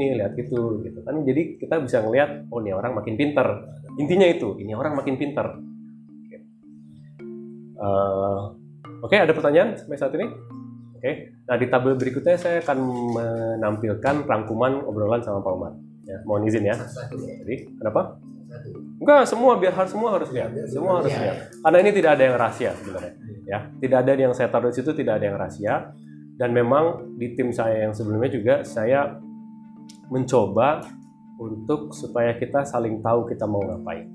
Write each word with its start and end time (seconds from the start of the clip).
ini 0.00 0.16
lihat 0.16 0.32
itu 0.40 0.80
gitu 0.80 1.00
kan. 1.04 1.20
Jadi 1.20 1.60
kita 1.60 1.76
bisa 1.84 2.00
ngelihat 2.00 2.48
oh 2.48 2.64
ini 2.64 2.72
orang 2.72 2.96
makin 2.96 3.20
pinter. 3.20 3.68
Intinya 4.00 4.24
itu 4.24 4.56
ini 4.56 4.72
orang 4.72 4.96
makin 4.96 5.20
pinter. 5.20 5.60
Uh, 7.80 8.52
oke 9.00 9.08
okay, 9.08 9.24
ada 9.24 9.32
pertanyaan 9.36 9.76
sampai 9.76 9.96
saat 10.00 10.12
ini? 10.16 10.28
Oke. 10.96 11.00
Okay. 11.00 11.14
nah 11.48 11.56
di 11.56 11.66
tabel 11.68 11.96
berikutnya 11.96 12.36
saya 12.36 12.60
akan 12.60 12.78
menampilkan 13.16 14.28
rangkuman 14.28 14.84
obrolan 14.84 15.24
sama 15.24 15.44
Pak 15.44 15.52
Umar. 15.52 15.72
Ya 16.04 16.20
mohon 16.24 16.48
izin 16.48 16.64
ya. 16.64 16.76
Jadi 17.44 17.76
kenapa? 17.76 18.16
Enggak 19.00 19.24
semua 19.28 19.56
biar 19.56 19.72
harus 19.72 19.92
semua 19.92 20.12
harus 20.12 20.28
lihat. 20.32 20.52
Semua 20.68 21.00
harus 21.00 21.12
lihat. 21.12 21.48
karena 21.64 21.78
ini 21.80 21.90
tidak 21.96 22.10
ada 22.16 22.22
yang 22.28 22.36
rahasia 22.36 22.72
sebenarnya 22.76 23.29
ya. 23.46 23.68
Tidak 23.78 23.98
ada 24.00 24.12
yang 24.16 24.32
saya 24.36 24.48
taruh 24.52 24.72
di 24.72 24.80
situ 24.80 24.92
tidak 24.92 25.20
ada 25.20 25.24
yang 25.30 25.36
rahasia. 25.38 25.74
Dan 26.40 26.56
memang 26.56 27.16
di 27.20 27.36
tim 27.36 27.52
saya 27.52 27.84
yang 27.84 27.92
sebelumnya 27.92 28.32
juga 28.32 28.54
saya 28.64 29.20
mencoba 30.08 30.88
untuk 31.40 31.92
supaya 31.92 32.32
kita 32.36 32.64
saling 32.64 33.04
tahu 33.04 33.28
kita 33.28 33.44
mau 33.44 33.60
ngapain. 33.60 34.08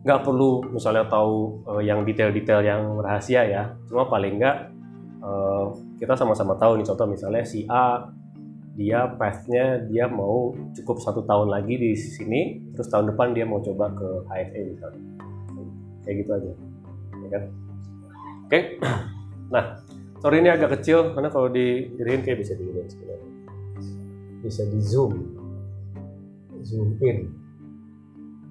Nggak 0.00 0.20
perlu 0.24 0.72
misalnya 0.72 1.04
tahu 1.04 1.66
uh, 1.68 1.82
yang 1.84 2.00
detail-detail 2.06 2.64
yang 2.64 2.82
rahasia 3.00 3.42
ya, 3.44 3.62
cuma 3.90 4.08
paling 4.08 4.40
nggak 4.40 4.56
uh, 5.20 5.72
kita 6.00 6.16
sama-sama 6.16 6.56
tahu 6.56 6.80
nih. 6.80 6.86
Contoh 6.86 7.08
misalnya 7.08 7.44
si 7.44 7.68
A 7.68 8.08
dia 8.76 9.08
pathnya 9.08 9.80
dia 9.88 10.04
mau 10.04 10.52
cukup 10.76 11.00
satu 11.00 11.24
tahun 11.24 11.48
lagi 11.48 11.80
di 11.80 11.92
sini, 11.96 12.72
terus 12.76 12.92
tahun 12.92 13.12
depan 13.12 13.32
dia 13.32 13.48
mau 13.48 13.60
coba 13.64 13.88
ke 13.92 14.08
HFE 14.28 14.60
misalnya, 14.76 15.02
kayak 16.04 16.16
gitu 16.20 16.30
aja, 16.36 16.52
ya 17.24 17.28
kan? 17.32 17.42
Oke, 18.46 18.78
okay. 18.78 18.78
nah 19.50 19.74
sorry 20.22 20.38
ini 20.38 20.54
agak 20.54 20.78
kecil 20.78 21.18
karena 21.18 21.34
kalau 21.34 21.50
di 21.50 21.90
kayak 21.98 22.38
bisa 22.38 22.54
dilihat 22.54 22.86
sebenarnya. 22.86 23.30
Bisa 24.38 24.62
di 24.70 24.78
zoom. 24.78 25.34
Zoom 26.62 26.94
in. 27.02 27.26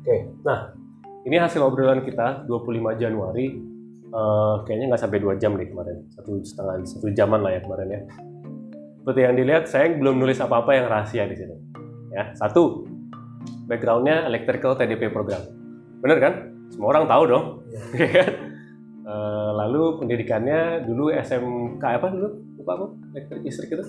Oke 0.03 0.35
nah 0.43 0.75
ini 1.23 1.39
hasil 1.39 1.63
obrolan 1.63 2.03
kita 2.03 2.43
25 2.43 2.99
Januari. 2.99 3.55
Uh, 4.11 4.67
kayaknya 4.67 4.91
nggak 4.91 5.01
sampai 5.07 5.19
dua 5.23 5.39
jam 5.39 5.55
nih 5.55 5.71
kemarin. 5.71 6.03
Satu 6.11 6.43
setengah 6.43 6.75
satu 6.83 7.07
jaman 7.15 7.39
lah 7.39 7.55
ya 7.55 7.63
kemarin 7.63 7.87
ya. 7.87 8.01
Seperti 8.99 9.19
yang 9.23 9.35
dilihat 9.39 9.63
saya 9.71 9.95
belum 9.95 10.19
nulis 10.19 10.43
apa-apa 10.43 10.75
yang 10.75 10.91
rahasia 10.91 11.23
di 11.23 11.39
sini. 11.39 11.55
Ya 12.11 12.35
satu 12.35 12.83
backgroundnya 13.71 14.27
electrical 14.27 14.75
TDP 14.75 15.07
program. 15.07 15.39
Bener 16.03 16.19
kan? 16.19 16.51
Semua 16.75 16.99
orang 16.99 17.07
tahu 17.07 17.23
dong. 17.31 17.45
Ya. 17.95 18.43
uh, 19.05 19.51
lalu 19.55 20.01
pendidikannya 20.01 20.83
dulu 20.83 21.13
SMK 21.13 21.83
apa 21.83 22.07
dulu 22.11 22.27
lupa 22.59 22.71
aku 22.75 22.85
elektrik 23.13 23.41
listrik 23.45 23.69
itu 23.77 23.85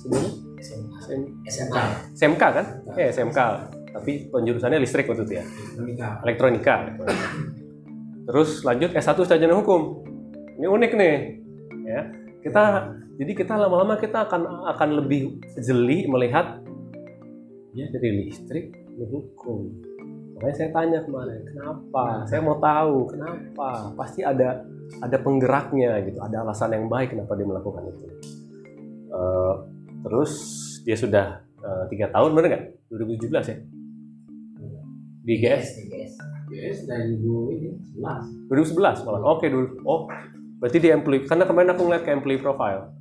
sebelumnya 0.00 0.32
SMK. 1.44 1.76
SMK 2.16 2.42
kan? 2.42 2.66
Ya, 2.96 3.12
SMK. 3.12 3.38
Tapi 3.94 4.12
penjurusannya 4.32 4.80
listrik 4.80 5.06
waktu 5.06 5.28
itu 5.28 5.34
ya. 5.38 5.44
Elektronika. 5.44 6.08
Elektronika. 6.24 6.76
Terus 8.24 8.50
lanjut 8.64 8.90
S1 8.96 9.18
sarjana 9.28 9.54
hukum. 9.60 10.02
Ini 10.56 10.66
unik 10.66 10.92
nih. 10.96 11.16
Ya. 11.84 12.00
Kita 12.40 12.64
jadi 13.20 13.32
kita 13.36 13.54
lama-lama 13.54 14.00
kita 14.00 14.26
akan 14.26 14.66
akan 14.74 14.88
lebih 15.04 15.38
jeli 15.60 16.08
melihat 16.10 16.58
ya 17.76 17.86
dari 17.92 18.24
listrik 18.24 18.72
ke 18.72 19.04
hukum. 19.04 19.93
Makanya 20.34 20.54
saya 20.58 20.70
tanya 20.74 20.98
kemarin, 21.06 21.40
kenapa? 21.46 22.26
Saya 22.26 22.40
mau 22.42 22.58
tahu 22.58 23.14
kenapa. 23.14 23.94
Pasti 23.94 24.26
ada 24.26 24.66
ada 25.00 25.16
penggeraknya 25.22 26.02
gitu, 26.10 26.18
ada 26.20 26.42
alasan 26.42 26.74
yang 26.74 26.90
baik 26.90 27.14
kenapa 27.14 27.38
dia 27.38 27.46
melakukan 27.46 27.82
itu. 27.86 28.06
Uh, 29.14 29.54
terus 30.02 30.32
dia 30.82 30.98
sudah 30.98 31.40
uh, 31.62 31.86
tiga 31.86 32.10
tahun 32.10 32.34
benar 32.34 32.48
nggak? 32.50 32.64
2017 32.90 33.50
ya? 33.50 33.56
Di 35.24 35.34
GS 35.40 35.66
GS 36.54 36.78
dari 36.86 37.16
2011 37.18 38.50
2011 38.52 39.06
malah. 39.08 39.20
Oke 39.24 39.46
okay, 39.46 39.48
dulu. 39.48 39.66
Oh 39.88 40.00
berarti 40.60 40.78
di 40.80 40.88
employee 40.92 41.24
karena 41.24 41.44
kemarin 41.48 41.72
aku 41.72 41.82
ngeliat 41.88 42.02
ke 42.04 42.10
employee 42.12 42.42
profile. 42.42 42.92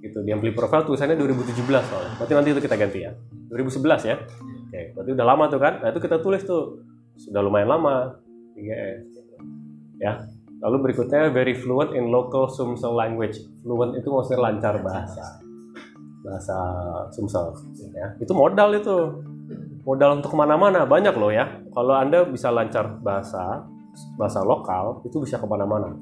Gitu 0.00 0.18
di 0.24 0.30
employee 0.32 0.56
profile 0.56 0.88
tulisannya 0.88 1.18
2017 1.20 1.60
soalnya. 1.60 2.12
Berarti 2.16 2.32
nanti 2.32 2.48
itu 2.56 2.60
kita 2.64 2.76
ganti 2.80 2.98
ya. 3.04 3.12
2011 3.52 4.10
ya 4.10 4.16
oke 4.70 4.94
berarti 4.94 5.10
udah 5.18 5.26
lama 5.26 5.44
tuh 5.50 5.58
kan? 5.58 5.82
Nah 5.82 5.88
itu 5.90 5.98
kita 5.98 6.22
tulis 6.22 6.46
tuh. 6.46 6.86
Sudah 7.18 7.42
lumayan 7.42 7.68
lama 7.74 8.14
di 8.54 8.70
GS 8.70 9.02
ya. 9.98 10.22
Lalu 10.62 10.76
berikutnya 10.88 11.32
very 11.34 11.58
fluent 11.58 11.92
in 11.98 12.08
local 12.08 12.46
Sumsel 12.46 12.94
language. 12.94 13.36
Fluent 13.66 13.98
itu 13.98 14.08
maksudnya 14.08 14.40
lancar 14.46 14.78
bahasa. 14.78 15.42
Bahasa 16.22 16.56
Sumsel 17.10 17.50
ya. 17.92 18.14
Itu 18.22 18.32
modal 18.32 18.78
itu. 18.78 19.26
Modal 19.82 20.22
untuk 20.22 20.32
ke 20.32 20.38
mana-mana 20.38 20.86
banyak 20.86 21.12
loh 21.18 21.34
ya. 21.34 21.60
Kalau 21.74 21.98
anda 21.98 22.22
bisa 22.22 22.52
lancar 22.54 23.00
bahasa 23.02 23.66
bahasa 24.14 24.40
lokal 24.46 25.02
itu 25.02 25.18
bisa 25.18 25.36
ke 25.36 25.46
mana-mana. 25.50 25.98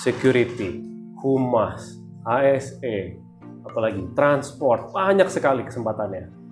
Security 0.00 0.82
humas 1.20 2.00
ASE 2.24 3.16
apalagi 3.64 4.04
transport 4.12 4.92
banyak 4.92 5.28
sekali 5.32 5.64
kesempatannya 5.64 6.43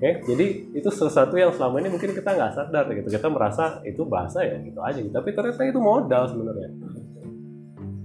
oke 0.00 0.10
jadi 0.24 0.46
itu 0.72 0.88
sesuatu 0.88 1.36
yang 1.36 1.52
selama 1.52 1.84
ini 1.84 1.92
mungkin 1.92 2.16
kita 2.16 2.32
nggak 2.32 2.56
sadar 2.56 2.88
gitu 2.96 3.12
kita 3.12 3.28
merasa 3.28 3.84
itu 3.84 4.00
bahasa 4.08 4.40
ya 4.40 4.56
gitu 4.64 4.80
aja 4.80 4.96
gitu. 4.96 5.12
tapi 5.12 5.36
ternyata 5.36 5.60
itu 5.68 5.76
modal 5.76 6.24
sebenarnya 6.24 6.72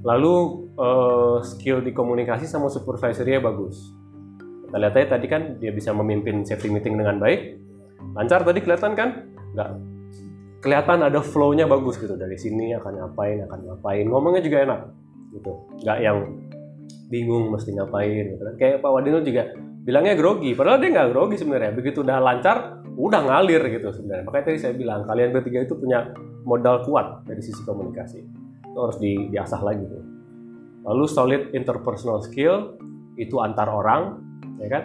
Lalu 0.05 0.33
uh, 0.77 1.41
skill 1.41 1.81
di 1.81 1.89
komunikasi 1.89 2.45
sama 2.45 2.69
supervisornya 2.69 3.41
bagus. 3.41 3.89
Kita 4.69 4.77
lihat 4.77 4.93
aja 5.01 5.17
tadi 5.17 5.25
kan 5.25 5.57
dia 5.57 5.73
bisa 5.73 5.97
memimpin 5.97 6.45
safety 6.45 6.69
meeting 6.69 6.93
dengan 6.93 7.17
baik. 7.17 7.57
Lancar 8.13 8.45
tadi 8.45 8.61
kelihatan 8.61 8.93
kan? 8.93 9.09
Nggak 9.57 9.69
kelihatan 10.61 11.05
ada 11.05 11.21
flow-nya 11.25 11.65
bagus 11.65 11.97
gitu 11.97 12.17
dari 12.17 12.37
sini 12.41 12.73
akan 12.73 12.93
ngapain 12.97 13.37
akan 13.45 13.59
ngapain 13.69 14.01
ngomongnya 14.09 14.41
juga 14.41 14.57
enak 14.65 14.81
gitu 15.37 15.51
nggak 15.85 15.99
yang 16.01 16.17
bingung 17.05 17.53
mesti 17.53 17.69
ngapain 17.77 18.33
gitu 18.33 18.41
kan 18.41 18.55
kayak 18.57 18.81
Pak 18.81 18.89
Wadino 18.89 19.21
juga 19.21 19.53
bilangnya 19.85 20.17
grogi 20.17 20.57
padahal 20.57 20.81
dia 20.81 20.89
nggak 20.91 21.09
grogi 21.13 21.35
sebenarnya 21.37 21.71
begitu 21.77 22.01
udah 22.01 22.17
lancar 22.17 22.81
udah 22.97 23.21
ngalir 23.21 23.61
gitu 23.69 23.93
sebenarnya 23.93 24.25
makanya 24.25 24.45
tadi 24.49 24.57
saya 24.57 24.73
bilang 24.73 25.05
kalian 25.05 25.29
bertiga 25.29 25.61
itu 25.61 25.77
punya 25.77 26.09
modal 26.45 26.81
kuat 26.81 27.21
dari 27.29 27.41
sisi 27.45 27.61
komunikasi 27.61 28.45
itu 28.75 28.83
harus 28.83 28.99
di, 28.99 29.31
diasah 29.31 29.61
lagi 29.63 29.87
tuh. 29.87 30.03
Lalu 30.83 31.05
solid 31.07 31.41
interpersonal 31.55 32.19
skill 32.27 32.75
itu 33.15 33.39
antar 33.39 33.71
orang, 33.71 34.19
ya 34.59 34.67
kan, 34.67 34.83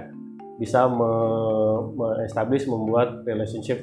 bisa 0.63 0.87
me-establish 0.87 2.71
membuat 2.71 3.27
relationship 3.27 3.83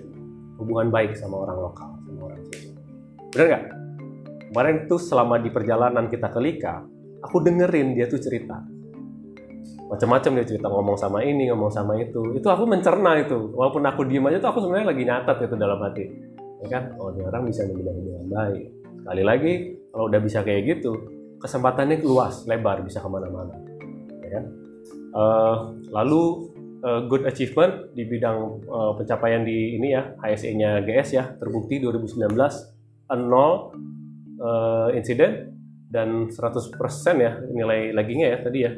hubungan 0.56 0.88
baik 0.88 1.20
sama 1.20 1.44
orang 1.44 1.60
lokal, 1.60 1.92
sama 2.08 2.20
orang 2.32 2.40
sini. 2.48 2.72
Bener 3.36 3.46
nggak? 3.52 3.66
Kemarin 4.48 4.76
tuh 4.88 4.96
selama 5.04 5.44
di 5.44 5.52
perjalanan 5.52 6.08
kita 6.08 6.32
ke 6.32 6.40
Lika, 6.40 6.88
aku 7.20 7.44
dengerin 7.44 8.00
dia 8.00 8.08
tuh 8.08 8.24
cerita 8.24 8.64
macam-macam 9.88 10.32
dia 10.40 10.46
cerita 10.46 10.68
ngomong 10.68 10.98
sama 11.00 11.24
ini 11.24 11.48
ngomong 11.52 11.72
sama 11.72 11.96
itu. 11.96 12.36
Itu 12.36 12.52
aku 12.52 12.68
mencerna 12.68 13.18
itu. 13.24 13.56
Walaupun 13.56 13.84
aku 13.88 14.04
diem 14.04 14.28
aja 14.28 14.44
tuh 14.44 14.50
aku 14.52 14.60
sebenarnya 14.68 14.88
lagi 14.92 15.04
nyatat 15.08 15.38
itu 15.48 15.56
dalam 15.56 15.80
hati. 15.80 16.06
Ya 16.64 16.68
kan? 16.68 16.84
Oh 17.00 17.12
ini 17.16 17.24
orang 17.24 17.48
bisa 17.48 17.64
memilih 17.66 17.96
dengan 17.96 18.26
baik. 18.28 18.66
Sekali 19.04 19.24
lagi 19.24 19.54
kalau 19.90 20.06
udah 20.12 20.22
bisa 20.22 20.40
kayak 20.44 20.62
gitu 20.68 20.92
kesempatannya 21.40 22.04
luas 22.04 22.44
lebar 22.50 22.84
bisa 22.84 23.00
ke 23.00 23.08
mana-mana. 23.08 23.56
Ya 24.22 24.30
kan? 24.40 24.44
Uh, 25.16 25.56
lalu 25.90 26.52
uh, 26.84 27.02
good 27.08 27.24
achievement 27.24 27.96
di 27.96 28.04
bidang 28.04 28.68
uh, 28.68 28.92
pencapaian 29.00 29.42
di 29.48 29.80
ini 29.80 29.96
ya 29.96 30.14
HSE-nya 30.20 30.84
GS 30.84 31.10
ya 31.16 31.24
terbukti 31.40 31.80
2019 31.80 32.28
nol 33.16 33.72
uh, 34.44 34.90
insiden 34.92 35.56
dan 35.88 36.28
100% 36.28 36.76
ya 37.16 37.32
nilai 37.48 37.96
laggingnya 37.96 38.28
ya 38.36 38.38
tadi 38.44 38.60
ya 38.68 38.72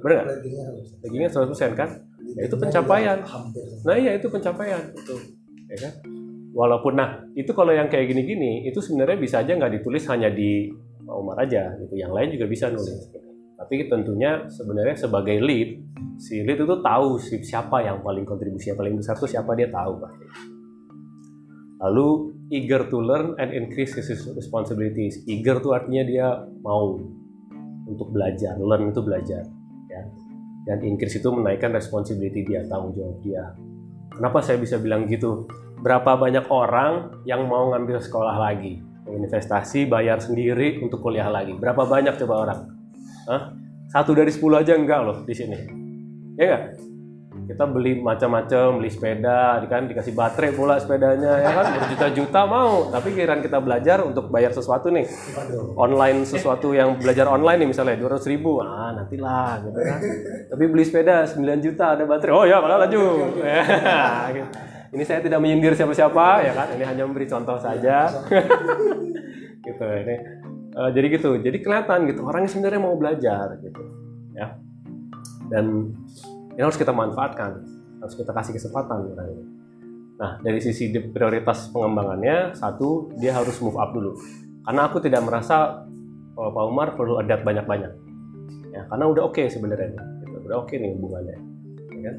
benar 0.00 0.14
nggak? 0.22 0.28
Laggingnya 1.04 1.30
100% 1.30 1.80
kan? 1.80 1.88
Ya, 2.34 2.42
itu 2.48 2.56
pencapaian. 2.56 3.18
nah 3.84 3.94
iya 3.94 4.12
itu 4.16 4.26
pencapaian. 4.32 4.82
Itu 4.96 5.14
ya 5.68 5.76
kan? 5.88 5.92
Walaupun 6.54 6.92
nah 6.94 7.22
itu 7.34 7.50
kalau 7.50 7.74
yang 7.74 7.90
kayak 7.90 8.14
gini-gini 8.14 8.66
itu 8.66 8.78
sebenarnya 8.78 9.18
bisa 9.18 9.42
aja 9.42 9.52
nggak 9.58 9.82
ditulis 9.82 10.06
hanya 10.10 10.30
di 10.30 10.70
Pak 11.04 11.16
Umar 11.18 11.36
aja 11.42 11.74
gitu. 11.82 11.94
Yang 11.98 12.12
lain 12.14 12.28
juga 12.38 12.46
bisa 12.48 12.66
nulis. 12.70 13.10
Tapi 13.54 13.86
tentunya 13.86 14.46
sebenarnya 14.50 14.96
sebagai 14.98 15.38
lead 15.38 15.70
si 16.18 16.42
lead 16.42 16.62
itu 16.62 16.76
tahu 16.78 17.18
siapa 17.20 17.82
yang 17.82 18.02
paling 18.02 18.22
kontribusinya 18.22 18.78
paling 18.78 18.94
besar 18.98 19.18
tuh 19.18 19.26
siapa 19.26 19.56
dia 19.58 19.66
tahu 19.66 19.98
pasti 19.98 20.26
lalu 21.84 22.34
eager 22.48 22.88
to 22.88 23.00
learn 23.00 23.36
and 23.36 23.52
increase 23.52 23.92
his 23.96 24.08
responsibilities. 24.32 25.20
Eager 25.28 25.60
tuh 25.60 25.76
artinya 25.76 26.04
dia 26.04 26.26
mau 26.64 26.96
untuk 27.84 28.08
belajar 28.12 28.56
learn 28.56 28.92
itu 28.92 29.00
belajar 29.04 29.44
ya 29.94 30.02
dan 30.64 30.82
increase 30.82 31.22
itu 31.22 31.28
menaikkan 31.30 31.70
responsibility 31.70 32.42
dia 32.42 32.66
tanggung 32.66 32.98
jawab 32.98 33.16
dia 33.22 33.54
kenapa 34.10 34.42
saya 34.42 34.58
bisa 34.58 34.82
bilang 34.82 35.06
gitu 35.06 35.46
berapa 35.78 36.18
banyak 36.18 36.50
orang 36.50 37.22
yang 37.22 37.46
mau 37.46 37.70
ngambil 37.70 38.02
sekolah 38.02 38.34
lagi 38.34 38.82
investasi 39.06 39.86
bayar 39.86 40.18
sendiri 40.18 40.82
untuk 40.82 40.98
kuliah 40.98 41.30
lagi 41.30 41.54
berapa 41.54 41.86
banyak 41.86 42.18
coba 42.18 42.34
orang 42.42 42.60
Hah? 43.24 43.56
Satu 43.88 44.12
dari 44.12 44.28
sepuluh 44.28 44.60
aja 44.60 44.76
enggak 44.76 45.00
loh 45.00 45.18
di 45.24 45.34
sini. 45.34 45.58
Ya 46.36 46.44
enggak? 46.44 46.62
Kita 47.44 47.64
beli 47.68 48.00
macam-macam, 48.00 48.80
beli 48.80 48.90
sepeda, 48.90 49.60
kan 49.68 49.84
dikasih 49.84 50.16
baterai 50.16 50.56
pula 50.56 50.80
sepedanya, 50.80 51.32
ya 51.44 51.50
kan 51.52 51.66
berjuta-juta 51.76 52.40
mau. 52.48 52.88
Tapi 52.88 53.08
kiran 53.12 53.44
kita 53.44 53.60
belajar 53.60 54.00
untuk 54.02 54.32
bayar 54.32 54.56
sesuatu 54.56 54.88
nih, 54.88 55.04
online 55.76 56.24
sesuatu 56.24 56.72
yang 56.72 56.96
belajar 56.96 57.28
online 57.28 57.64
nih 57.64 57.70
misalnya 57.70 57.96
200 58.00 58.32
ribu, 58.32 58.64
ah 58.64 58.96
nantilah 58.96 59.60
gitu 59.68 59.78
kan. 59.78 60.00
Tapi 60.56 60.64
beli 60.66 60.84
sepeda 60.88 61.28
9 61.28 61.64
juta 61.64 61.96
ada 61.96 62.04
baterai, 62.08 62.32
oh 62.32 62.44
ya 62.48 62.58
malah 62.64 62.88
gitu. 62.88 63.04
Ini 64.94 65.02
saya 65.02 65.18
tidak 65.18 65.42
menyindir 65.42 65.74
siapa-siapa, 65.74 66.46
ya 66.46 66.52
kan. 66.54 66.70
Ini 66.78 66.84
hanya 66.86 67.02
memberi 67.02 67.26
contoh 67.26 67.58
saja. 67.58 68.06
gitu 69.64 69.84
ini 69.84 70.16
uh, 70.76 70.90
jadi 70.92 71.06
gitu 71.16 71.30
jadi 71.40 71.58
kelihatan 71.64 72.06
gitu 72.12 72.20
orangnya 72.22 72.50
sebenarnya 72.52 72.80
mau 72.84 72.94
belajar 72.94 73.56
gitu 73.64 73.82
ya 74.36 74.60
dan 75.48 75.92
ini 76.54 76.60
harus 76.62 76.78
kita 76.78 76.94
manfaatkan 76.94 77.62
harus 77.98 78.14
kita 78.14 78.30
kasih 78.30 78.54
kesempatan 78.56 79.10
orang 79.10 79.28
ini 79.34 79.44
nah 80.14 80.38
dari 80.38 80.62
sisi 80.62 80.94
prioritas 80.94 81.68
pengembangannya 81.74 82.54
satu 82.54 83.10
dia 83.18 83.34
harus 83.34 83.58
move 83.58 83.74
up 83.74 83.90
dulu. 83.90 84.14
Karena 84.64 84.88
aku 84.88 85.02
tidak 85.02 85.26
merasa 85.26 85.84
kalau 86.32 86.50
Pak 86.54 86.64
Umar 86.64 86.88
perlu 86.96 87.20
adapt 87.20 87.44
banyak-banyak. 87.44 87.92
Ya 88.72 88.82
karena 88.88 89.04
udah 89.10 89.22
oke 89.28 89.38
okay 89.38 89.46
sebenarnya 89.50 89.94
gitu. 89.94 90.38
udah 90.50 90.56
oke 90.62 90.70
okay 90.70 90.82
nih 90.82 90.90
hubungannya 90.98 91.36
ya 91.94 92.00
kan? 92.10 92.16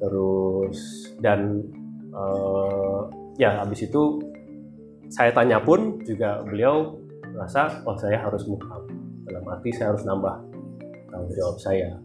terus 0.00 0.78
dan 1.24 1.64
uh, 2.12 3.08
ya 3.40 3.64
habis 3.64 3.84
itu 3.84 4.20
saya 5.12 5.32
tanya 5.32 5.60
pun 5.60 6.00
juga 6.04 6.44
beliau 6.44 7.00
merasa 7.32 7.80
oh 7.84 7.96
saya 7.96 8.20
harus 8.20 8.44
move 8.48 8.64
up. 8.68 8.84
Dalam 9.28 9.44
arti 9.46 9.70
saya 9.72 9.94
harus 9.94 10.04
nambah 10.04 10.36
tanggung 11.12 11.32
jawab 11.36 11.56
saya 11.60 11.96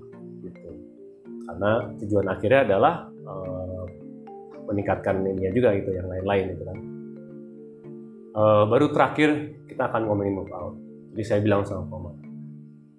karena 1.45 1.71
tujuan 2.01 2.27
akhirnya 2.27 2.59
adalah 2.65 2.93
uh, 3.25 3.83
meningkatkan 4.65 5.21
ini 5.21 5.53
juga 5.53 5.73
gitu 5.77 5.93
yang 5.93 6.09
lain-lain 6.09 6.45
itu 6.57 6.63
kan 6.65 6.77
uh, 8.33 8.63
baru 8.65 8.89
terakhir 8.89 9.29
kita 9.69 9.89
akan 9.89 10.09
ngomongin 10.09 10.33
move 10.41 10.53
out 10.53 10.73
jadi 11.13 11.23
saya 11.23 11.39
bilang 11.45 11.63
sama 11.63 11.85
Poma 11.85 12.11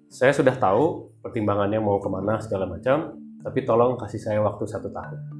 saya 0.07 0.31
sudah 0.31 0.55
tahu 0.55 1.11
pertimbangannya 1.19 1.83
mau 1.83 1.99
ke 1.99 2.07
mana 2.07 2.39
segala 2.39 2.65
macam 2.65 3.19
tapi 3.43 3.63
tolong 3.67 3.99
kasih 3.99 4.19
saya 4.19 4.39
waktu 4.39 4.63
satu 4.63 4.87
tahun 4.89 5.37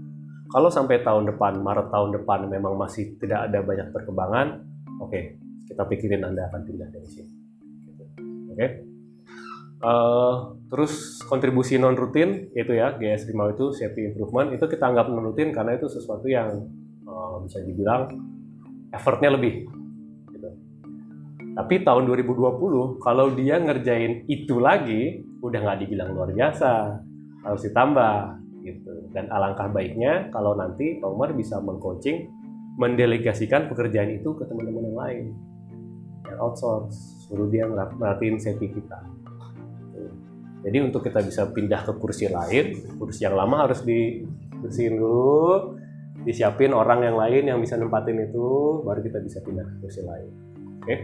kalau 0.48 0.72
sampai 0.72 1.04
tahun 1.04 1.28
depan, 1.28 1.60
Maret 1.60 1.92
tahun 1.92 2.24
depan 2.24 2.48
memang 2.48 2.80
masih 2.80 3.20
tidak 3.20 3.52
ada 3.52 3.60
banyak 3.60 3.92
perkembangan, 3.92 4.64
oke, 5.04 5.12
okay, 5.12 5.36
kita 5.68 5.84
pikirin 5.84 6.24
Anda 6.24 6.48
akan 6.48 6.62
pindah 6.64 6.88
dari 6.88 7.08
sini. 7.12 7.32
Gitu. 7.84 8.04
Oke. 8.48 8.56
Okay? 8.56 8.70
Uh, 9.78 10.58
terus 10.74 11.22
kontribusi 11.30 11.78
non 11.78 11.94
rutin 11.94 12.50
itu 12.58 12.74
ya 12.74 12.98
GS 12.98 13.30
5 13.30 13.54
itu 13.54 13.66
safety 13.78 14.10
improvement 14.10 14.50
itu 14.50 14.66
kita 14.66 14.90
anggap 14.90 15.06
non 15.06 15.22
rutin 15.22 15.54
karena 15.54 15.78
itu 15.78 15.86
sesuatu 15.86 16.26
yang 16.26 16.66
uh, 17.06 17.38
bisa 17.46 17.62
dibilang 17.62 18.10
effortnya 18.90 19.38
lebih. 19.38 19.70
Gitu. 20.34 20.50
Tapi 21.54 21.76
tahun 21.86 22.10
2020 22.10 23.06
kalau 23.06 23.30
dia 23.38 23.62
ngerjain 23.62 24.26
itu 24.26 24.58
lagi 24.58 25.22
udah 25.46 25.60
nggak 25.62 25.80
dibilang 25.86 26.10
luar 26.18 26.34
biasa 26.34 26.98
harus 27.46 27.62
ditambah 27.70 28.38
gitu. 28.66 28.94
Dan 29.14 29.32
alangkah 29.32 29.72
baiknya 29.72 30.28
kalau 30.34 30.58
nanti 30.58 31.00
Pak 31.00 31.10
Umar 31.10 31.32
bisa 31.38 31.62
mengcoaching, 31.62 32.28
mendelegasikan 32.76 33.72
pekerjaan 33.72 34.12
itu 34.12 34.36
ke 34.36 34.44
teman-teman 34.50 34.84
yang 34.90 34.98
lain. 35.00 35.26
Yang 36.28 36.38
outsource, 36.44 36.98
suruh 37.30 37.48
dia 37.48 37.70
merhatiin 37.70 38.36
safety 38.42 38.74
kita. 38.74 39.00
Jadi 40.66 40.78
untuk 40.82 41.06
kita 41.06 41.22
bisa 41.22 41.48
pindah 41.54 41.86
ke 41.86 41.94
kursi 41.98 42.28
lain, 42.28 42.98
kursi 42.98 43.24
yang 43.24 43.38
lama 43.38 43.70
harus 43.70 43.86
dibersihin 43.86 44.98
dulu, 44.98 45.78
disiapin 46.26 46.74
orang 46.74 47.06
yang 47.06 47.16
lain 47.16 47.44
yang 47.48 47.60
bisa 47.62 47.78
nempatin 47.78 48.20
itu, 48.20 48.82
baru 48.84 49.00
kita 49.00 49.22
bisa 49.22 49.40
pindah 49.46 49.64
ke 49.64 49.74
kursi 49.86 50.02
lain. 50.04 50.32
Oke? 50.82 50.96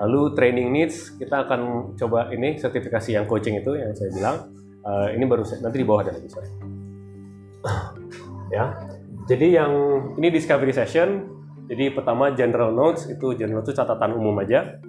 Lalu 0.00 0.20
training 0.32 0.68
needs, 0.72 1.12
kita 1.16 1.44
akan 1.44 1.92
coba 1.96 2.32
ini 2.32 2.56
sertifikasi 2.56 3.20
yang 3.20 3.28
coaching 3.28 3.60
itu 3.60 3.76
yang 3.76 3.92
saya 3.92 4.10
bilang. 4.12 4.36
Uh, 4.80 5.12
ini 5.12 5.28
baru 5.28 5.44
nanti 5.60 5.76
di 5.76 5.84
bawah 5.84 6.00
ada 6.08 6.16
lagi 6.16 6.24
sorry. 6.32 6.48
Ya. 8.48 8.80
Jadi 9.28 9.54
yang 9.54 9.72
ini 10.16 10.32
discovery 10.32 10.72
session. 10.72 11.28
Jadi 11.70 11.94
pertama 11.94 12.34
general 12.34 12.74
notes 12.74 13.06
itu 13.06 13.36
general 13.38 13.62
itu 13.62 13.76
catatan 13.76 14.16
umum 14.16 14.34
aja. 14.42 14.80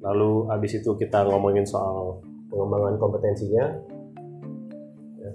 Lalu 0.00 0.48
habis 0.48 0.78
itu 0.80 0.96
kita 0.96 1.28
ngomongin 1.28 1.68
soal 1.68 2.24
pengembangan 2.52 2.94
kompetensinya 3.00 3.64
ya. 5.16 5.32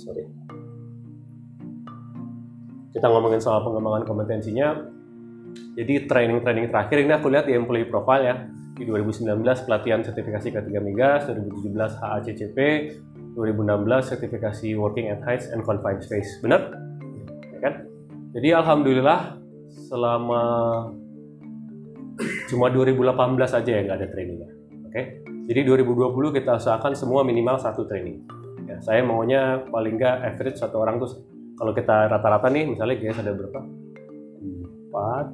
sorry 0.00 0.24
kita 2.96 3.06
ngomongin 3.06 3.38
soal 3.38 3.60
pengembangan 3.60 4.08
kompetensinya 4.08 4.88
jadi 5.78 6.08
training-training 6.10 6.72
terakhir 6.72 7.04
ini 7.04 7.12
aku 7.14 7.28
lihat 7.30 7.46
di 7.46 7.54
employee 7.54 7.86
profile 7.86 8.24
ya 8.24 8.36
di 8.78 8.86
2019 8.86 9.42
pelatihan 9.66 10.06
sertifikasi 10.06 10.54
K3 10.54 10.70
Migas, 10.78 11.26
2017 11.26 11.98
HACCP, 11.98 12.58
2016 13.34 14.10
sertifikasi 14.14 14.68
Working 14.78 15.10
at 15.10 15.20
Heights 15.26 15.50
and 15.50 15.66
Confined 15.66 16.06
Space. 16.06 16.38
Benar? 16.38 16.78
Ya 17.54 17.58
kan? 17.58 17.74
Jadi 18.38 18.48
alhamdulillah 18.54 19.34
selama 19.90 20.42
cuma 22.50 22.70
2018 22.70 23.58
aja 23.58 23.70
ya 23.70 23.80
nggak 23.82 23.98
ada 23.98 24.08
trainingnya. 24.14 24.57
Oke? 24.88 24.96
Okay? 24.96 25.04
Jadi 25.48 25.60
2020 25.64 26.36
kita 26.40 26.60
usahakan 26.60 26.92
semua 26.96 27.24
minimal 27.24 27.56
satu 27.60 27.84
training. 27.88 28.24
Ya, 28.68 28.76
saya 28.84 29.00
maunya 29.00 29.64
paling 29.68 29.96
nggak 29.96 30.16
average 30.32 30.60
satu 30.60 30.80
orang 30.80 31.00
tuh. 31.00 31.24
Kalau 31.56 31.72
kita 31.72 32.08
rata-rata 32.08 32.48
nih 32.52 32.68
misalnya 32.68 32.96
guys 33.00 33.20
ada 33.20 33.32
berapa? 33.32 33.60
4, 34.92 35.32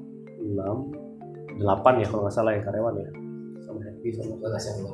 6, 0.58 1.62
8 1.62 2.02
ya 2.02 2.06
kalau 2.10 2.22
nggak 2.26 2.34
salah 2.34 2.52
yang 2.54 2.64
karyawan 2.66 2.94
ya. 2.98 3.10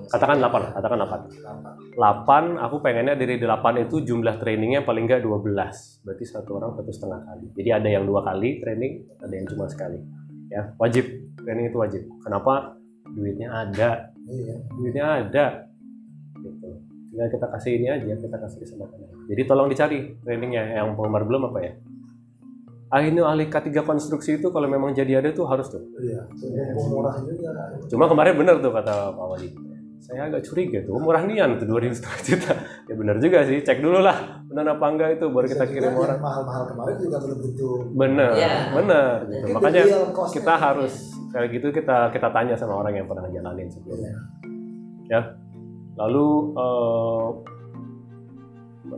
Katakan 0.07 0.39
8 0.39 0.79
katakan 0.79 0.99
8 1.03 1.99
8 1.99 2.63
aku 2.63 2.77
pengennya 2.79 3.19
dari 3.19 3.43
8 3.43 3.83
itu 3.83 4.07
jumlah 4.07 4.39
trainingnya 4.39 4.87
paling 4.87 5.11
nggak 5.11 5.27
12 5.27 6.07
berarti 6.07 6.25
satu 6.25 6.63
orang 6.63 6.79
satu 6.79 6.91
setengah 6.95 7.21
kali. 7.27 7.47
Jadi 7.59 7.71
ada 7.75 7.89
yang 7.91 8.07
dua 8.07 8.23
kali 8.23 8.63
training 8.63 9.11
ada 9.19 9.35
yang 9.35 9.47
cuma 9.51 9.67
sekali. 9.67 9.99
Ya 10.47 10.71
wajib. 10.79 11.11
Training 11.43 11.75
itu 11.75 11.79
wajib. 11.83 12.03
Kenapa? 12.23 12.79
Duitnya 13.11 13.51
ada 13.51 14.10
iya. 14.31 14.55
duitnya 14.71 15.05
ada 15.27 15.47
gitu 16.41 16.69
tinggal 17.11 17.29
kita 17.29 17.47
kasih 17.59 17.73
ini 17.77 17.87
aja 17.91 18.15
kita 18.17 18.37
kasih 18.39 18.59
kesempatan 18.63 18.99
jadi 19.27 19.43
tolong 19.45 19.69
dicari 19.69 20.15
trainingnya 20.23 20.79
yang 20.79 20.95
penggemar 20.95 21.27
belum 21.27 21.51
apa 21.51 21.59
ya 21.61 21.73
Akhirnya 22.91 23.23
ahli 23.23 23.47
K3 23.47 23.87
konstruksi 23.87 24.43
itu 24.43 24.51
kalau 24.51 24.67
memang 24.67 24.91
jadi 24.91 25.23
ada 25.23 25.31
tuh 25.31 25.47
harus 25.47 25.71
tuh. 25.71 25.79
Iya. 26.03 26.27
Murah 26.75 27.23
juga. 27.23 27.79
Cuma 27.87 28.11
kemarin 28.11 28.35
benar 28.35 28.59
tuh 28.59 28.75
kata 28.75 29.15
Pak 29.15 29.27
Wali. 29.31 29.49
Saya 30.03 30.27
agak 30.27 30.43
curiga 30.43 30.83
tuh, 30.83 30.99
murah 30.99 31.23
nian 31.23 31.55
tuh 31.55 31.71
dua 31.71 31.87
ribu 31.87 31.95
juta. 31.95 32.51
Ya 32.91 32.99
benar 32.99 33.23
juga 33.23 33.47
sih, 33.47 33.63
cek 33.63 33.79
dulu 33.79 34.03
lah 34.03 34.43
benar 34.51 34.75
apa 34.75 34.83
enggak 34.91 35.09
itu 35.15 35.31
baru 35.31 35.47
kita 35.47 35.65
kirim 35.71 35.95
orang. 35.95 36.19
Mahal-mahal 36.19 36.67
kemarin 36.67 36.97
juga 36.99 37.17
belum 37.23 37.39
tentu. 37.39 37.71
Benar, 37.95 38.33
ya. 38.35 38.51
benar. 38.75 39.17
Gitu. 39.31 39.47
Makanya 39.55 39.83
kita 40.35 40.55
harus 40.59 40.95
kayak 41.31 41.49
gitu 41.55 41.71
kita 41.71 42.11
kita 42.11 42.29
tanya 42.35 42.55
sama 42.59 42.79
orang 42.79 42.99
yang 42.99 43.07
pernah 43.07 43.27
ngejalanin 43.27 43.69
sebelumnya. 43.71 44.13
Ya. 45.11 45.21
Lalu 45.99 46.27
uh, 46.55 47.29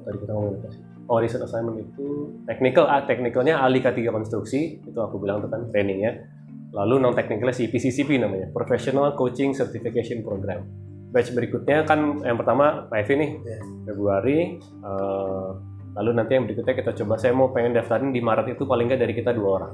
tadi 0.02 0.16
kita 0.20 0.32
ngomongin 0.32 0.60
apa 0.60 0.70
sih? 0.72 0.82
oh 1.10 1.18
research 1.18 1.46
assignment 1.46 1.76
itu 1.82 2.30
technical 2.46 2.86
ah 2.86 3.02
technicalnya 3.04 3.58
ahli 3.58 3.82
K3 3.82 4.08
konstruksi 4.12 4.82
itu 4.82 4.98
aku 4.98 5.18
bilang 5.18 5.42
itu 5.42 5.48
kan 5.50 5.66
trainingnya 5.72 6.24
lalu 6.72 7.02
non 7.02 7.12
technicalnya 7.12 7.52
si 7.52 7.68
PCCP 7.68 8.22
namanya 8.22 8.48
Professional 8.54 9.12
Coaching 9.18 9.52
Certification 9.56 10.22
Program 10.22 10.64
batch 11.12 11.36
berikutnya 11.36 11.84
kan 11.84 12.24
yang 12.24 12.40
pertama 12.40 12.88
Pak 12.88 13.12
nih 13.12 13.30
yeah. 13.44 13.62
Februari 13.84 14.56
uh, 14.80 15.58
lalu 15.92 16.10
nanti 16.16 16.40
yang 16.40 16.48
berikutnya 16.48 16.72
kita 16.72 16.90
coba 17.04 17.20
saya 17.20 17.36
mau 17.36 17.52
pengen 17.52 17.76
daftarin 17.76 18.16
di 18.16 18.24
Maret 18.24 18.56
itu 18.56 18.64
paling 18.64 18.88
nggak 18.88 19.00
dari 19.04 19.12
kita 19.12 19.36
dua 19.36 19.48
orang 19.60 19.72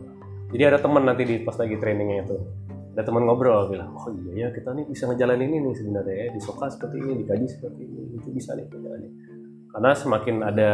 jadi 0.48 0.72
ada 0.72 0.78
teman 0.80 1.04
nanti 1.04 1.28
di 1.28 1.36
pas 1.44 1.56
lagi 1.60 1.76
trainingnya 1.76 2.24
itu. 2.24 2.36
Ada 2.96 3.06
teman 3.06 3.28
ngobrol 3.28 3.70
bilang 3.70 3.94
oh 3.94 4.10
iya 4.10 4.32
ya 4.32 4.48
kita 4.50 4.74
nih 4.74 4.88
bisa 4.88 5.06
ngejalanin 5.06 5.54
ini 5.54 5.70
nih 5.70 5.74
sebenarnya 5.76 6.14
ya 6.18 6.26
di 6.34 6.40
Soka 6.42 6.66
seperti 6.66 6.98
ini 6.98 7.12
di 7.22 7.24
Kaji 7.28 7.46
seperti 7.46 7.80
ini 7.84 8.00
itu 8.16 8.28
bisa 8.32 8.56
nih 8.56 8.64
ngejalanin. 8.66 9.12
Karena 9.70 9.90
semakin 9.94 10.36
ada 10.42 10.70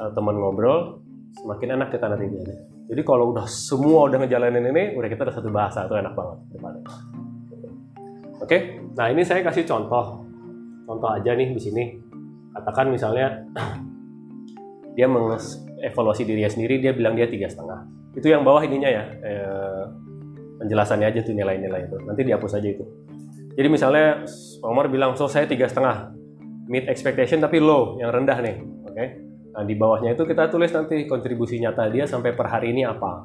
uh, 0.00 0.10
teman 0.16 0.40
ngobrol 0.40 1.04
semakin 1.36 1.76
enak 1.78 1.88
kita 1.92 2.08
nanti 2.08 2.26
dia. 2.32 2.56
Jadi 2.86 3.02
kalau 3.04 3.36
udah 3.36 3.46
semua 3.46 4.08
udah 4.08 4.18
ngejalanin 4.24 4.64
ini 4.72 4.84
udah 4.96 5.08
kita 5.12 5.22
udah 5.28 5.36
satu 5.36 5.50
bahasa 5.52 5.84
itu 5.86 5.94
enak 5.94 6.14
banget 6.14 6.38
depannya 6.54 6.82
oke 8.38 8.58
nah 8.94 9.06
ini 9.12 9.22
saya 9.22 9.44
kasih 9.44 9.68
contoh. 9.68 10.24
Contoh 10.86 11.10
aja 11.10 11.34
nih 11.34 11.50
di 11.50 11.60
sini. 11.62 11.84
Katakan 12.54 12.88
misalnya 12.88 13.44
dia 14.96 15.06
mengevaluasi 15.10 16.24
dirinya 16.24 16.48
sendiri 16.48 16.80
dia 16.80 16.96
bilang 16.96 17.18
dia 17.18 17.28
tiga 17.28 17.50
setengah 17.50 17.96
itu 18.16 18.26
yang 18.32 18.42
bawah 18.42 18.64
ininya 18.64 18.88
ya 18.88 19.04
eh, 19.22 19.84
penjelasannya 20.58 21.06
aja 21.12 21.20
tuh 21.20 21.36
nilai-nilai 21.36 21.86
itu 21.86 21.96
nanti 22.08 22.20
dihapus 22.24 22.56
aja 22.56 22.68
itu 22.72 22.84
Jadi 23.56 23.72
misalnya 23.72 24.20
Pak 24.60 24.68
Umar 24.68 24.92
bilang, 24.92 25.16
so 25.16 25.32
saya 25.32 25.48
tiga 25.48 25.64
setengah, 25.64 26.12
meet 26.68 26.92
expectation 26.92 27.40
tapi 27.40 27.56
low, 27.56 27.96
yang 27.96 28.12
rendah 28.12 28.36
nih, 28.44 28.60
oke? 28.60 29.04
Nah 29.56 29.64
di 29.64 29.72
bawahnya 29.72 30.12
itu 30.12 30.28
kita 30.28 30.52
tulis 30.52 30.68
nanti 30.76 31.08
kontribusi 31.08 31.56
nyata 31.56 31.88
dia 31.88 32.04
sampai 32.04 32.36
per 32.36 32.52
hari 32.52 32.76
ini 32.76 32.84
apa. 32.84 33.24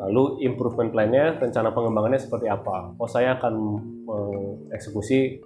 Lalu 0.00 0.40
improvement 0.40 0.88
plan-nya, 0.88 1.36
rencana 1.36 1.68
pengembangannya 1.68 2.16
seperti 2.16 2.48
apa. 2.48 2.96
Oh 2.96 3.04
saya 3.04 3.36
akan 3.36 3.52
mengeksekusi 4.08 5.44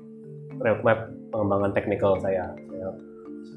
roadmap 0.62 1.10
pengembangan 1.34 1.74
teknikal 1.74 2.14
saya. 2.22 2.54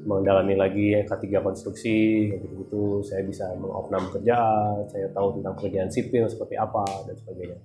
Mendalami 0.04 0.54
lagi 0.54 0.92
K3 1.04 1.40
konstruksi, 1.40 2.28
gitu-gitu. 2.28 3.00
Saya 3.00 3.24
bisa 3.24 3.48
mengopnam 3.56 4.12
kerjaan, 4.12 4.84
saya 4.88 5.08
tahu 5.12 5.40
tentang 5.40 5.56
pekerjaan 5.56 5.88
sipil 5.88 6.28
seperti 6.28 6.60
apa, 6.60 6.84
dan 7.08 7.16
sebagainya. 7.16 7.58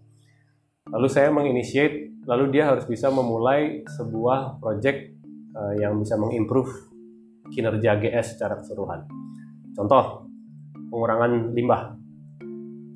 Lalu 0.89 1.07
saya 1.11 1.29
menginitiate, 1.29 2.25
lalu 2.25 2.55
dia 2.55 2.71
harus 2.71 2.87
bisa 2.87 3.11
memulai 3.11 3.83
sebuah 3.85 4.57
project 4.63 5.19
uh, 5.53 5.75
yang 5.77 5.99
bisa 5.99 6.15
mengimprove 6.15 6.71
kinerja 7.51 7.99
GS 7.99 8.37
secara 8.39 8.57
keseluruhan. 8.57 9.05
Contoh, 9.75 10.25
pengurangan 10.89 11.53
limbah. 11.53 11.93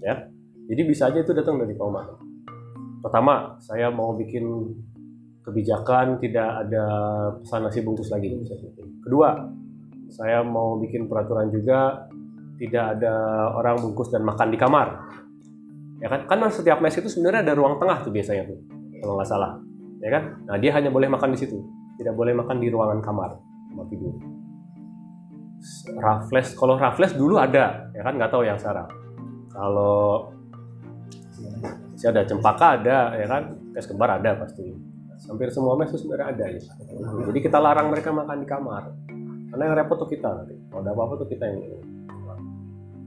Ya, 0.04 0.28
jadi 0.68 0.82
bisa 0.84 1.12
aja 1.12 1.24
itu 1.24 1.32
datang 1.36 1.60
dari 1.60 1.76
Umar. 1.76 2.20
Pertama, 3.04 3.60
saya 3.60 3.92
mau 3.92 4.16
bikin 4.16 4.44
kebijakan 5.44 6.18
tidak 6.24 6.68
ada 6.68 6.86
pesan 7.44 7.68
nasi 7.68 7.84
bungkus 7.84 8.10
lagi. 8.10 8.32
Kedua, 9.04 9.44
saya 10.08 10.40
mau 10.42 10.80
bikin 10.80 11.12
peraturan 11.12 11.52
juga 11.52 12.08
tidak 12.58 13.00
ada 13.00 13.14
orang 13.60 13.82
bungkus 13.84 14.08
dan 14.08 14.24
makan 14.24 14.48
di 14.54 14.58
kamar. 14.58 14.88
Ya 16.00 16.08
kan? 16.08 16.28
Kan 16.28 16.48
setiap 16.52 16.80
mes 16.80 16.96
itu 16.96 17.12
sebenarnya 17.12 17.44
ada 17.44 17.54
ruang 17.56 17.76
tengah 17.80 18.04
tuh 18.04 18.12
biasanya 18.12 18.48
tuh 18.48 18.60
kalau 19.04 19.20
nggak 19.20 19.30
salah. 19.30 19.60
Ya 20.00 20.10
kan? 20.12 20.24
Nah 20.48 20.56
dia 20.60 20.72
hanya 20.76 20.92
boleh 20.92 21.12
makan 21.12 21.36
di 21.36 21.40
situ 21.40 21.60
tidak 22.00 22.14
boleh 22.18 22.34
makan 22.34 22.58
di 22.60 22.68
ruangan 22.72 23.00
kamar 23.04 23.40
kamar 23.72 23.86
tidur. 23.92 24.14
Raffles 25.96 26.56
kalau 26.60 26.76
Raffles 26.76 27.16
dulu 27.16 27.40
ada 27.40 27.88
ya 27.96 28.02
kan? 28.04 28.16
Nggak 28.16 28.32
tahu 28.32 28.44
yang 28.48 28.60
sekarang. 28.60 28.88
Kalau 29.52 30.28
si 31.96 32.04
ada 32.08 32.24
cempaka 32.28 32.80
ada 32.80 33.16
ya 33.16 33.28
kan? 33.28 33.44
Kes 33.74 33.90
kembar 33.90 34.20
ada 34.22 34.38
pasti 34.38 34.93
hampir 35.30 35.50
semua 35.52 35.80
mes 35.80 35.92
sebenarnya 35.92 36.28
ada 36.36 36.46
ya. 36.52 36.62
jadi 37.32 37.40
kita 37.40 37.58
larang 37.62 37.88
mereka 37.92 38.12
makan 38.12 38.38
di 38.44 38.48
kamar 38.48 38.84
karena 39.54 39.64
yang 39.70 39.76
repot 39.78 39.98
tuh 40.02 40.10
kita 40.10 40.30
nanti 40.30 40.56
kalau 40.68 40.82
ada 40.84 40.92
apa-apa 40.92 41.14
tuh 41.24 41.30
kita 41.30 41.46
yang 41.48 41.60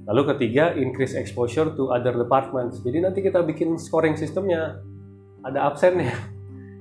Lalu 0.06 0.22
ketiga, 0.30 0.70
increase 0.78 1.18
exposure 1.18 1.74
to 1.74 1.90
other 1.90 2.14
departments. 2.14 2.78
Jadi 2.78 3.02
nanti 3.02 3.18
kita 3.26 3.42
bikin 3.42 3.74
scoring 3.74 4.14
sistemnya, 4.14 4.78
ada 5.42 5.66
absennya. 5.66 6.14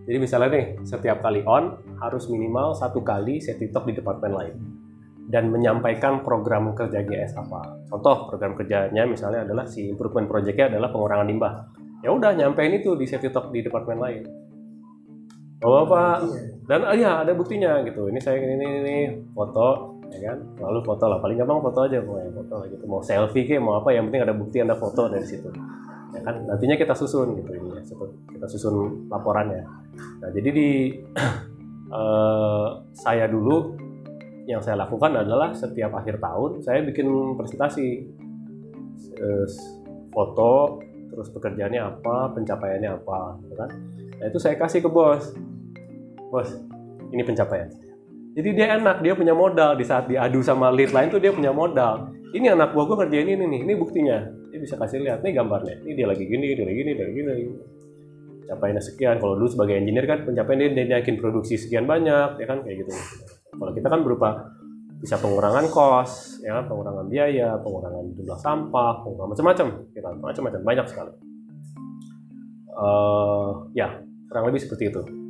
Jadi 0.06 0.18
misalnya 0.22 0.50
nih, 0.54 0.66
setiap 0.86 1.26
kali 1.26 1.42
on 1.50 1.82
harus 1.98 2.30
minimal 2.30 2.78
satu 2.78 3.02
kali 3.02 3.42
saya 3.42 3.58
TikTok 3.58 3.90
di 3.90 3.98
departemen 3.98 4.34
lain 4.38 4.56
dan 5.26 5.50
menyampaikan 5.50 6.22
program 6.22 6.78
kerja 6.78 7.02
GS 7.02 7.34
apa. 7.34 7.90
Contoh 7.90 8.30
program 8.30 8.54
kerjanya 8.54 9.10
misalnya 9.10 9.42
adalah 9.42 9.66
si 9.66 9.90
improvement 9.90 10.30
projectnya 10.30 10.78
adalah 10.78 10.94
pengurangan 10.94 11.26
limbah. 11.26 11.54
Ya 12.06 12.14
udah 12.14 12.38
nyampein 12.38 12.78
itu 12.78 12.94
di 12.94 13.10
TikTok 13.10 13.50
di 13.50 13.66
departemen 13.66 13.98
lain. 13.98 14.22
Oh 15.66 15.82
Pak, 15.90 16.18
dan 16.70 16.86
ah, 16.86 16.94
ya 16.94 17.26
ada 17.26 17.34
buktinya 17.34 17.82
gitu. 17.82 18.06
Ini 18.06 18.20
saya 18.22 18.38
ini 18.38 18.54
ini, 18.54 18.68
ini 18.86 18.96
foto 19.34 19.98
ya 20.14 20.34
kan? 20.34 20.38
Lalu 20.62 20.80
foto 20.86 21.06
lah. 21.10 21.18
Paling 21.18 21.42
gampang 21.42 21.62
foto 21.62 21.80
aja 21.90 21.98
mau 22.06 22.22
ya 22.22 22.30
foto 22.30 22.56
gitu. 22.70 22.84
Mau 22.86 23.02
selfie 23.02 23.50
ke 23.50 23.58
mau 23.58 23.82
apa 23.82 23.90
yang 23.94 24.10
penting 24.10 24.30
ada 24.30 24.34
bukti 24.38 24.62
anda 24.62 24.78
foto 24.78 25.10
dari 25.10 25.26
situ. 25.26 25.50
Ya 26.14 26.22
kan? 26.22 26.46
Nantinya 26.46 26.78
kita 26.78 26.94
susun 26.94 27.38
gitu 27.42 27.50
ini 27.54 27.70
ya. 27.78 27.82
Kita 28.30 28.46
susun 28.46 29.10
laporannya. 29.10 29.62
Nah 30.22 30.30
jadi 30.30 30.50
di 30.54 30.70
uh, 31.90 32.82
saya 33.06 33.26
dulu 33.26 33.74
yang 34.46 34.62
saya 34.62 34.78
lakukan 34.78 35.18
adalah 35.18 35.58
setiap 35.58 35.98
akhir 35.98 36.22
tahun 36.22 36.62
saya 36.62 36.86
bikin 36.86 37.10
presentasi. 37.38 37.90
Uh, 39.16 39.48
foto 40.16 40.80
terus 41.12 41.28
pekerjaannya 41.36 41.84
apa 41.84 42.32
pencapaiannya 42.32 42.90
apa 43.02 43.20
gitu 43.44 43.56
kan? 43.60 43.70
Nah 44.16 44.26
itu 44.32 44.40
saya 44.40 44.56
kasih 44.56 44.80
ke 44.80 44.88
bos 44.88 45.36
bos 46.32 46.50
ini 47.14 47.22
pencapaian 47.22 47.70
jadi 48.36 48.50
dia 48.52 48.68
enak, 48.76 49.00
dia 49.00 49.16
punya 49.16 49.32
modal 49.32 49.80
di 49.80 49.88
saat 49.88 50.12
diadu 50.12 50.44
sama 50.44 50.68
lead 50.68 50.92
lain 50.92 51.08
tuh 51.08 51.24
dia 51.24 51.32
punya 51.32 51.56
modal. 51.56 52.12
Ini 52.36 52.52
anak 52.52 52.76
buah 52.76 52.84
gue 52.84 52.96
ngerjain 53.00 53.32
ini 53.32 53.44
nih, 53.48 53.60
ini 53.64 53.74
buktinya. 53.80 54.28
Dia 54.52 54.60
bisa 54.60 54.76
kasih 54.76 55.08
lihat, 55.08 55.24
nih 55.24 55.40
gambarnya. 55.40 55.80
Ini 55.88 55.96
dia 55.96 56.04
lagi 56.04 56.28
gini, 56.28 56.52
dia 56.52 56.68
lagi 56.68 56.76
gini, 56.84 56.92
dia 57.00 57.06
lagi 57.08 57.16
gini. 57.16 57.32
Capaiannya 58.52 58.84
sekian. 58.84 59.24
Kalau 59.24 59.40
dulu 59.40 59.48
sebagai 59.48 59.80
engineer 59.80 60.04
kan 60.04 60.28
pencapaian 60.28 60.76
dia, 60.76 61.00
yakin 61.00 61.16
produksi 61.16 61.56
sekian 61.56 61.88
banyak, 61.88 62.36
ya 62.36 62.46
kan 62.46 62.60
kayak 62.68 62.84
gitu. 62.84 62.92
Kalau 63.56 63.72
kita 63.72 63.88
kan 63.88 64.04
berupa 64.04 64.52
bisa 65.00 65.16
pengurangan 65.16 65.72
kos, 65.72 66.44
ya 66.44 66.60
kan? 66.60 66.68
pengurangan 66.68 67.08
biaya, 67.08 67.56
pengurangan 67.64 68.04
jumlah 68.20 68.40
sampah, 68.44 69.00
pengurangan 69.00 69.32
macam-macam, 69.32 69.68
kita 69.96 70.08
macam-macam 70.12 70.60
banyak 70.60 70.86
sekali. 70.92 71.12
Uh, 72.76 73.72
ya 73.72 74.04
kurang 74.28 74.52
lebih 74.52 74.60
seperti 74.60 74.92
itu. 74.92 75.25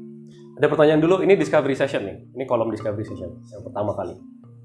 Ada 0.55 0.71
pertanyaan 0.71 1.03
dulu, 1.03 1.19
ini 1.19 1.35
discovery 1.35 1.75
session 1.75 2.07
nih. 2.07 2.17
Ini 2.31 2.43
kolom 2.47 2.71
discovery 2.71 3.03
session 3.03 3.43
yang 3.51 3.59
pertama 3.59 3.91
kali. 3.91 4.15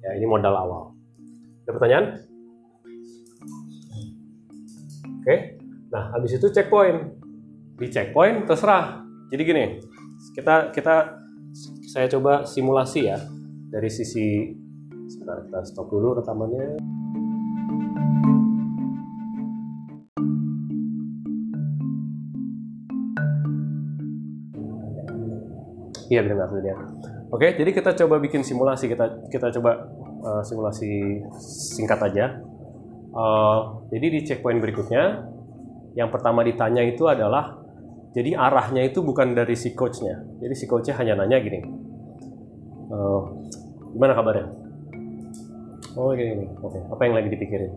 Ya, 0.07 0.15
ini 0.15 0.27
modal 0.27 0.55
awal. 0.55 0.95
Ada 1.67 1.71
pertanyaan? 1.75 2.05
Oke. 5.21 5.35
Nah, 5.91 6.15
habis 6.15 6.39
itu 6.39 6.47
checkpoint. 6.55 7.19
Di 7.75 7.91
checkpoint 7.91 8.47
terserah. 8.47 9.03
Jadi 9.35 9.43
gini, 9.43 9.65
kita 10.39 10.71
kita 10.71 11.19
saya 11.91 12.07
coba 12.07 12.47
simulasi 12.47 13.11
ya 13.11 13.19
dari 13.75 13.91
sisi 13.91 14.47
sebentar 15.11 15.43
kita 15.43 15.61
stop 15.67 15.91
dulu 15.91 16.23
rekamannya. 16.23 16.79
Iya 26.11 26.27
benar 26.27 26.51
benar. 26.51 26.79
Oke, 27.31 27.55
jadi 27.55 27.71
kita 27.71 27.95
coba 27.95 28.19
bikin 28.19 28.43
simulasi. 28.43 28.91
Kita 28.91 29.31
kita 29.31 29.55
coba 29.55 29.87
uh, 30.27 30.43
simulasi 30.43 31.23
singkat 31.79 32.03
aja. 32.03 32.43
Uh, 33.15 33.87
jadi 33.95 34.07
di 34.19 34.21
checkpoint 34.27 34.59
berikutnya, 34.59 35.23
yang 35.95 36.11
pertama 36.11 36.43
ditanya 36.43 36.83
itu 36.83 37.07
adalah, 37.07 37.63
jadi 38.11 38.35
arahnya 38.35 38.91
itu 38.91 39.07
bukan 39.07 39.39
dari 39.39 39.55
si 39.55 39.71
coachnya. 39.71 40.19
Jadi 40.43 40.55
si 40.59 40.67
coachnya 40.67 40.99
hanya 40.99 41.23
nanya 41.23 41.39
gini, 41.39 41.63
uh, 42.91 43.23
gimana 43.95 44.15
kabarnya? 44.19 44.47
Oh 45.95 46.11
gini, 46.15 46.43
gini. 46.43 46.47
oke. 46.59 46.75
Okay. 46.75 46.83
Apa 46.91 47.03
yang 47.07 47.15
lagi 47.15 47.29
dipikirin? 47.31 47.73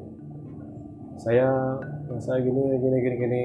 Saya 1.21 1.77
saya 2.17 2.41
gini 2.41 2.81
gini 2.81 2.97
gini 2.97 3.15
gini 3.21 3.41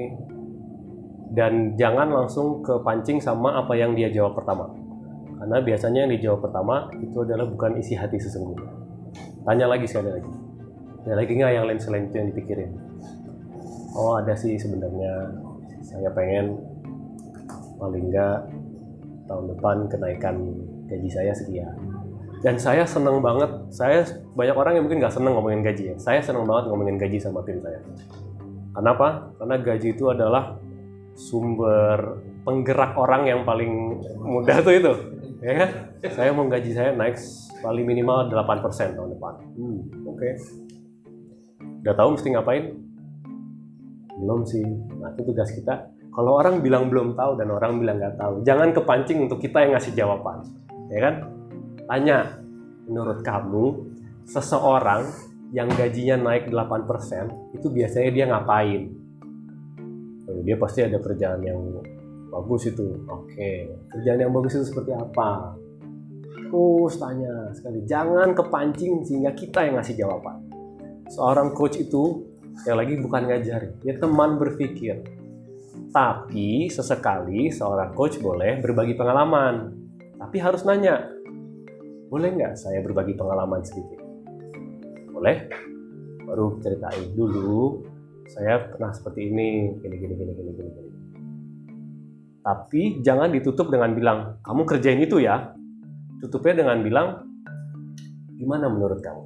dan 1.29 1.77
jangan 1.77 2.09
langsung 2.09 2.65
kepancing 2.65 3.21
sama 3.21 3.61
apa 3.61 3.77
yang 3.77 3.93
dia 3.93 4.09
jawab 4.09 4.37
pertama. 4.37 4.73
Karena 5.39 5.57
biasanya 5.63 5.99
yang 6.03 6.11
dijawab 6.19 6.39
pertama 6.49 6.91
itu 6.99 7.17
adalah 7.23 7.47
bukan 7.47 7.79
isi 7.79 7.95
hati 7.95 8.19
sesungguhnya. 8.19 8.69
Tanya 9.47 9.71
lagi 9.71 9.87
sekali 9.87 10.11
lagi. 10.11 10.31
Ada 11.07 11.15
lagi 11.15 11.31
nggak 11.31 11.51
yang 11.55 11.65
lain 11.69 11.79
selain 11.79 12.05
itu 12.11 12.15
yang 12.19 12.29
dipikirin? 12.35 12.71
Oh 13.95 14.19
ada 14.19 14.35
sih 14.35 14.59
sebenarnya. 14.59 15.31
Saya 15.79 16.11
pengen 16.11 16.59
paling 17.79 18.11
nggak 18.11 18.37
tahun 19.31 19.45
depan 19.55 19.77
kenaikan 19.87 20.35
gaji 20.91 21.09
saya 21.09 21.31
sekian. 21.31 21.71
Dan 22.43 22.59
saya 22.59 22.83
seneng 22.83 23.23
banget. 23.23 23.47
Saya 23.71 24.03
banyak 24.35 24.55
orang 24.59 24.75
yang 24.75 24.83
mungkin 24.87 24.99
nggak 24.99 25.15
seneng 25.15 25.39
ngomongin 25.39 25.63
gaji 25.63 25.83
ya. 25.91 25.95
Saya 25.95 26.19
seneng 26.19 26.43
banget 26.43 26.67
ngomongin 26.67 26.99
gaji 26.99 27.15
sama 27.15 27.39
tim 27.47 27.63
saya. 27.63 27.79
Kenapa? 28.75 29.31
Karena 29.39 29.55
gaji 29.55 29.87
itu 29.95 30.05
adalah 30.11 30.59
sumber 31.19 32.23
penggerak 32.47 32.95
orang 32.95 33.27
yang 33.27 33.41
paling 33.43 33.99
mudah 34.23 34.63
tuh 34.63 34.71
itu 34.71 34.93
ya 35.43 35.53
kan? 35.59 35.69
Saya 36.15 36.31
mau 36.31 36.47
gaji 36.47 36.71
saya 36.71 36.95
naik 36.95 37.19
paling 37.59 37.83
minimal 37.83 38.31
8% 38.31 38.95
tahun 38.95 39.09
depan. 39.19 39.33
Hmm, 39.59 39.79
oke. 40.07 40.15
Okay. 40.15 40.33
udah 41.83 41.95
tahu 41.95 42.09
mesti 42.15 42.27
ngapain? 42.35 42.63
Belum 44.19 44.43
sih. 44.47 44.63
Nah 44.99 45.11
itu 45.15 45.23
tugas 45.27 45.51
kita. 45.51 45.91
Kalau 46.11 46.39
orang 46.39 46.59
bilang 46.59 46.91
belum 46.91 47.15
tahu 47.15 47.39
dan 47.39 47.47
orang 47.51 47.79
bilang 47.79 47.99
nggak 47.99 48.19
tahu 48.19 48.43
jangan 48.43 48.75
kepancing 48.75 49.23
untuk 49.23 49.39
kita 49.39 49.63
yang 49.63 49.75
ngasih 49.75 49.93
jawaban 49.95 50.43
ya 50.91 50.99
kan? 51.03 51.15
Tanya 51.87 52.39
menurut 52.89 53.19
kamu 53.23 53.65
seseorang 54.27 55.07
yang 55.49 55.69
gajinya 55.73 56.33
naik 56.33 56.51
8% 56.53 57.57
itu 57.57 57.67
biasanya 57.69 58.09
dia 58.13 58.25
ngapain 58.29 58.98
dia 60.45 60.55
pasti 60.55 60.85
ada 60.85 60.97
kerjaan 61.01 61.41
yang 61.41 61.59
bagus 62.29 62.69
itu 62.69 62.99
oke 63.09 63.51
kerjaan 63.97 64.19
yang 64.21 64.31
bagus 64.33 64.57
itu 64.59 64.65
seperti 64.69 64.93
apa 64.93 65.57
terus 66.29 66.97
tanya 66.97 67.53
sekali 67.53 67.85
jangan 67.85 68.33
kepancing 68.33 69.05
sehingga 69.05 69.33
kita 69.33 69.65
yang 69.65 69.81
ngasih 69.81 69.95
jawaban 69.97 70.37
seorang 71.09 71.53
coach 71.57 71.81
itu 71.81 72.25
sekali 72.59 72.75
lagi 72.75 72.93
bukan 73.01 73.21
ngajar 73.29 73.61
ya 73.81 73.93
teman 73.97 74.37
berpikir 74.37 75.19
Tapi 75.89 76.69
sesekali 76.69 77.49
seorang 77.49 77.97
coach 77.97 78.21
boleh 78.21 78.61
berbagi 78.61 78.93
pengalaman. 78.93 79.73
Tapi 80.21 80.37
harus 80.37 80.61
nanya, 80.61 81.09
boleh 82.13 82.29
nggak 82.35 82.53
saya 82.59 82.83
berbagi 82.85 83.17
pengalaman 83.17 83.65
sedikit? 83.65 83.97
Boleh? 85.09 85.49
Baru 86.29 86.61
ceritain 86.61 87.09
dulu, 87.17 87.81
saya 88.29 88.61
pernah 88.61 88.93
seperti 88.93 89.25
ini, 89.25 89.73
gini, 89.81 89.95
gini, 89.97 90.13
gini, 90.13 90.31
gini, 90.37 90.51
gini, 90.53 90.69
gini. 90.69 90.91
Tapi 92.45 93.01
jangan 93.01 93.33
ditutup 93.33 93.73
dengan 93.73 93.97
bilang, 93.97 94.19
kamu 94.45 94.69
kerjain 94.69 95.01
itu 95.01 95.17
ya. 95.17 95.57
Tutupnya 96.21 96.61
dengan 96.61 96.77
bilang, 96.85 97.07
gimana 98.37 98.69
menurut 98.69 99.01
kamu? 99.01 99.23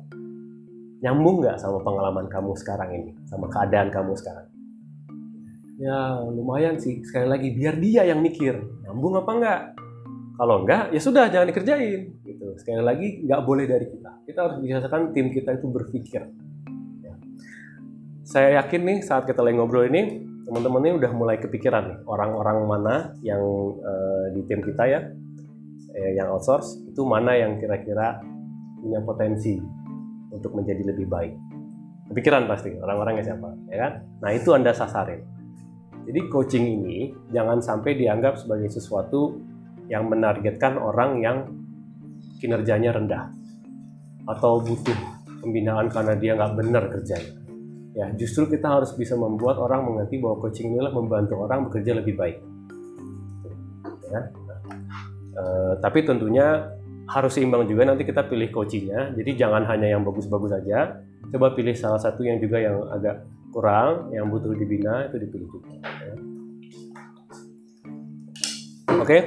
Nyambung 1.03 1.43
nggak 1.43 1.59
sama 1.59 1.83
pengalaman 1.83 2.31
kamu 2.31 2.55
sekarang 2.55 2.89
ini, 2.95 3.11
sama 3.27 3.51
keadaan 3.51 3.91
kamu 3.91 4.15
sekarang? 4.15 4.47
Ya 5.83 6.23
lumayan 6.23 6.79
sih, 6.79 7.03
sekali 7.03 7.27
lagi 7.27 7.51
biar 7.51 7.75
dia 7.83 8.07
yang 8.07 8.23
mikir, 8.23 8.55
nyambung 8.87 9.19
apa 9.19 9.31
enggak? 9.35 9.61
Kalau 10.33 10.55
enggak, 10.63 10.95
ya 10.95 11.01
sudah 11.03 11.27
jangan 11.27 11.51
dikerjain. 11.51 12.01
Gitu. 12.23 12.45
Sekali 12.55 12.79
lagi 12.79 13.19
nggak 13.27 13.41
boleh 13.43 13.67
dari 13.67 13.85
kita. 13.85 14.11
Kita 14.23 14.39
harus 14.47 14.57
biasakan 14.63 15.11
tim 15.11 15.27
kita 15.29 15.59
itu 15.59 15.67
berpikir. 15.67 16.23
Ya. 18.23 18.25
Saya 18.25 18.49
yakin 18.63 18.81
nih 18.87 18.97
saat 19.03 19.27
kita 19.27 19.43
lagi 19.43 19.59
ngobrol 19.59 19.91
ini, 19.91 20.23
teman-teman 20.47 20.81
ini 20.87 20.93
udah 20.95 21.11
mulai 21.11 21.37
kepikiran 21.43 21.83
nih 21.91 21.99
orang-orang 22.07 22.57
mana 22.63 22.95
yang 23.19 23.43
uh, 23.83 24.31
di 24.31 24.41
tim 24.47 24.63
kita 24.63 24.83
ya, 24.87 24.99
eh, 25.91 26.11
yang 26.15 26.31
outsource 26.31 26.87
itu 26.87 27.03
mana 27.03 27.35
yang 27.35 27.59
kira-kira 27.59 28.23
punya 28.79 28.99
potensi 29.03 29.59
untuk 30.31 30.55
menjadi 30.55 30.95
lebih 30.95 31.07
baik. 31.07 31.33
Kepikiran 32.11 32.47
pasti 32.47 32.71
orang-orangnya 32.79 33.23
siapa, 33.27 33.49
ya 33.71 33.77
kan? 33.87 33.91
Nah 34.23 34.31
itu 34.31 34.55
anda 34.55 34.71
sasarin. 34.71 35.23
Jadi 36.03 36.19
coaching 36.27 36.65
ini 36.67 37.15
jangan 37.31 37.63
sampai 37.63 37.95
dianggap 37.95 38.35
sebagai 38.35 38.67
sesuatu 38.67 39.39
yang 39.87 40.11
menargetkan 40.11 40.75
orang 40.75 41.23
yang 41.23 41.37
kinerjanya 42.43 42.91
rendah 42.91 43.31
atau 44.27 44.59
butuh 44.59 44.95
pembinaan 45.43 45.87
karena 45.87 46.15
dia 46.19 46.35
nggak 46.35 46.53
benar 46.59 46.83
kerjanya. 46.91 47.42
Ya, 47.93 48.09
justru 48.17 48.49
kita 48.49 48.81
harus 48.81 48.89
bisa 48.97 49.13
membuat 49.13 49.61
orang 49.61 49.85
mengerti 49.85 50.17
bahwa 50.17 50.41
coaching 50.41 50.73
inilah 50.73 50.89
membantu 50.89 51.45
orang 51.45 51.69
bekerja 51.69 51.93
lebih 51.93 52.17
baik. 52.17 52.41
Ya. 54.09 54.21
E, 55.33 55.43
tapi 55.77 56.01
tentunya 56.01 56.73
harus 57.05 57.37
seimbang 57.37 57.69
juga 57.69 57.85
nanti 57.93 58.01
kita 58.01 58.25
pilih 58.25 58.49
coachingnya. 58.49 59.13
Jadi 59.13 59.31
jangan 59.37 59.69
hanya 59.69 59.93
yang 59.93 60.01
bagus-bagus 60.01 60.57
saja. 60.57 61.05
Coba 61.29 61.53
pilih 61.53 61.77
salah 61.77 62.01
satu 62.01 62.25
yang 62.25 62.41
juga 62.41 62.57
yang 62.57 62.81
agak 62.89 63.29
kurang 63.53 64.09
yang 64.09 64.33
butuh 64.33 64.57
dibina 64.57 65.05
itu 65.07 65.21
dipilih 65.21 65.47
juga 65.53 65.69
ya. 65.77 66.13
oke 68.97 69.17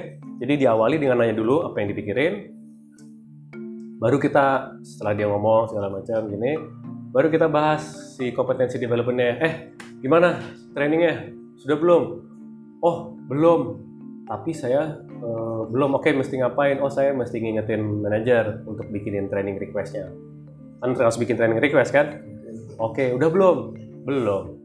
jadi 0.42 0.54
diawali 0.66 0.98
dengan 0.98 1.22
nanya 1.22 1.38
dulu 1.38 1.62
apa 1.70 1.78
yang 1.78 1.94
dipikirin 1.94 2.50
baru 4.02 4.18
kita 4.18 4.76
setelah 4.82 5.14
dia 5.14 5.30
ngomong 5.30 5.70
segala 5.70 5.94
macam 5.94 6.26
gini 6.26 6.58
baru 7.14 7.30
kita 7.30 7.46
bahas 7.46 8.05
si 8.16 8.32
kompetensi 8.32 8.80
developmentnya. 8.80 9.36
Eh 9.44 9.52
gimana 10.00 10.40
trainingnya? 10.72 11.28
Sudah 11.60 11.76
belum? 11.76 12.02
Oh 12.80 13.12
belum. 13.28 13.60
Tapi 14.24 14.56
saya 14.56 14.96
uh, 15.20 15.68
belum. 15.68 16.00
Oke 16.00 16.08
okay, 16.08 16.12
mesti 16.16 16.40
ngapain? 16.40 16.80
Oh 16.80 16.88
saya 16.88 17.12
mesti 17.12 17.36
ngingetin 17.36 17.84
manajer 17.84 18.64
untuk 18.64 18.88
bikinin 18.88 19.28
training 19.28 19.60
requestnya. 19.60 20.08
Kan 20.80 20.96
harus 20.96 21.20
bikin 21.20 21.36
training 21.36 21.60
request 21.60 21.92
kan? 21.92 22.24
Oke 22.80 23.04
okay, 23.04 23.08
udah 23.12 23.28
belum? 23.28 23.56
Belum. 24.08 24.56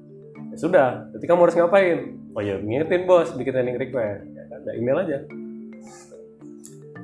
Ya 0.55 0.58
sudah 0.58 0.88
berarti 1.12 1.25
kamu 1.27 1.41
harus 1.43 1.58
ngapain? 1.60 1.98
Oh 2.31 2.39
ya 2.39 2.55
ngingetin 2.55 3.03
bos 3.03 3.36
bikin 3.36 3.51
training 3.51 3.75
request. 3.75 4.24
Ya 4.31 4.43
kan? 4.48 4.60
Email 4.79 5.03
aja. 5.03 5.17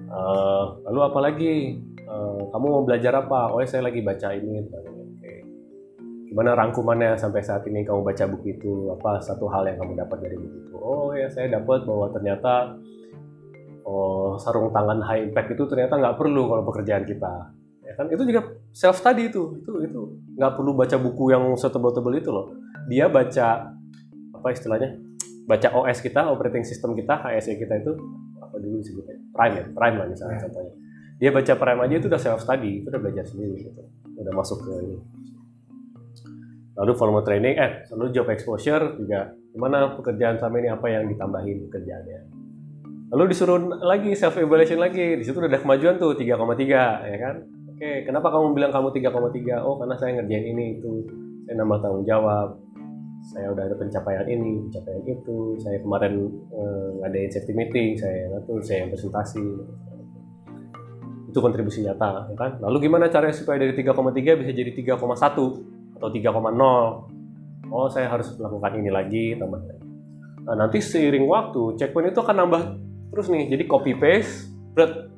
Uh, 0.08 0.80
lalu 0.88 1.00
apa 1.04 1.20
lagi? 1.20 1.54
Uh, 2.08 2.48
kamu 2.56 2.66
mau 2.72 2.84
belajar 2.88 3.12
apa? 3.20 3.52
Oh 3.52 3.60
ya 3.60 3.68
saya 3.68 3.84
lagi 3.84 4.00
baca 4.00 4.32
ini 4.32 4.64
gimana 6.28 6.60
rangkumannya 6.60 7.16
sampai 7.16 7.40
saat 7.40 7.64
ini 7.72 7.88
kamu 7.88 8.04
baca 8.04 8.24
buku 8.28 8.60
itu? 8.60 8.92
Apa 9.00 9.24
satu 9.24 9.48
hal 9.48 9.64
yang 9.72 9.80
kamu 9.80 9.96
dapat 9.96 10.18
dari 10.20 10.36
buku 10.36 10.58
itu? 10.60 10.76
Oh 10.76 11.12
ya 11.16 11.32
saya 11.32 11.48
dapat 11.48 11.88
bahwa 11.88 12.12
ternyata 12.12 12.76
oh, 13.88 14.36
sarung 14.36 14.70
tangan 14.76 15.00
high 15.08 15.32
impact 15.32 15.56
itu 15.56 15.64
ternyata 15.72 15.96
nggak 15.96 16.18
perlu 16.20 16.52
kalau 16.52 16.64
pekerjaan 16.68 17.08
kita. 17.08 17.56
Ya 17.88 17.94
kan? 17.96 18.12
Itu 18.12 18.28
juga 18.28 18.52
self 18.76 19.00
study 19.00 19.32
itu. 19.32 19.64
Itu 19.64 19.72
itu. 19.80 20.02
Nggak 20.36 20.52
perlu 20.60 20.72
baca 20.76 20.98
buku 21.00 21.32
yang 21.32 21.56
setebal-tebal 21.56 22.14
itu 22.20 22.30
loh. 22.30 22.52
Dia 22.92 23.08
baca 23.08 23.72
apa 24.36 24.48
istilahnya? 24.52 25.00
Baca 25.48 25.72
OS 25.80 26.04
kita 26.04 26.28
operating 26.28 26.68
system 26.68 26.92
kita 26.92 27.24
HSE 27.24 27.56
kita 27.56 27.80
itu 27.80 27.96
apa 28.44 28.60
dulu 28.60 28.84
disebutnya? 28.84 29.16
Prime 29.32 29.56
ya? 29.56 29.66
Prime 29.72 29.96
lah 29.96 30.08
misalnya 30.12 30.44
contohnya. 30.44 30.76
Dia 31.18 31.32
baca 31.32 31.54
Prime 31.56 31.80
aja 31.88 31.96
itu 31.98 32.08
udah 32.12 32.22
self 32.22 32.44
study 32.44 32.84
itu 32.84 32.88
udah 32.92 33.00
belajar 33.00 33.24
sendiri 33.24 33.72
gitu. 33.72 33.82
Udah 34.20 34.34
masuk 34.36 34.68
ke 34.68 34.76
ini 34.84 35.17
lalu 36.78 36.92
volume 36.94 37.22
training 37.26 37.56
eh 37.58 37.72
lalu 37.92 38.14
job 38.14 38.30
exposure 38.30 38.96
juga 39.02 39.34
gimana 39.52 39.98
pekerjaan 39.98 40.38
sama 40.38 40.62
ini 40.62 40.70
apa 40.70 40.88
yang 40.88 41.10
ditambahin 41.10 41.68
pekerjaannya 41.68 42.20
lalu 43.12 43.24
disuruh 43.34 43.58
lagi 43.82 44.14
self 44.14 44.38
evaluation 44.38 44.78
lagi 44.78 45.18
di 45.18 45.24
situ 45.26 45.42
udah 45.42 45.50
ada 45.50 45.60
kemajuan 45.60 45.98
tuh 45.98 46.14
3,3 46.14 47.10
ya 47.10 47.18
kan 47.18 47.36
Oke, 47.78 48.10
kenapa 48.10 48.34
kamu 48.34 48.58
bilang 48.58 48.74
kamu 48.74 48.90
3,3? 48.90 49.62
Oh, 49.62 49.78
karena 49.78 49.94
saya 50.02 50.18
ngerjain 50.18 50.50
ini 50.50 50.82
itu. 50.82 51.06
Saya 51.46 51.62
nambah 51.62 51.78
tanggung 51.78 52.10
jawab. 52.10 52.58
Saya 53.22 53.54
udah 53.54 53.70
ada 53.70 53.78
pencapaian 53.78 54.26
ini, 54.26 54.66
pencapaian 54.66 55.06
itu. 55.06 55.62
Saya 55.62 55.78
kemarin 55.86 56.26
eh, 56.58 56.88
ngadain 57.06 57.30
safety 57.30 57.54
meeting, 57.54 57.94
saya 57.94 58.34
ngatur, 58.34 58.66
saya 58.66 58.82
yang 58.82 58.90
presentasi. 58.90 59.46
Itu 61.30 61.38
kontribusi 61.38 61.86
nyata, 61.86 62.34
ya 62.34 62.36
kan? 62.42 62.58
Lalu 62.66 62.90
gimana 62.90 63.14
caranya 63.14 63.38
supaya 63.38 63.62
dari 63.62 63.78
3,3 63.78 64.42
bisa 64.42 64.50
jadi 64.58 64.72
3,1 64.74 65.77
atau 65.98 66.08
3,0? 66.14 67.74
Oh, 67.74 67.88
saya 67.92 68.08
harus 68.08 68.32
melakukan 68.40 68.72
ini 68.80 68.90
lagi, 68.94 69.26
tambah 69.36 69.60
lagi. 69.60 69.86
Nah, 70.48 70.56
nanti 70.56 70.80
seiring 70.80 71.28
waktu, 71.28 71.76
checkpoint 71.76 72.16
itu 72.16 72.24
akan 72.24 72.36
nambah 72.48 72.62
terus 73.12 73.28
nih. 73.28 73.52
Jadi 73.52 73.64
copy 73.68 73.92
paste, 74.00 74.48
berat 74.72 75.12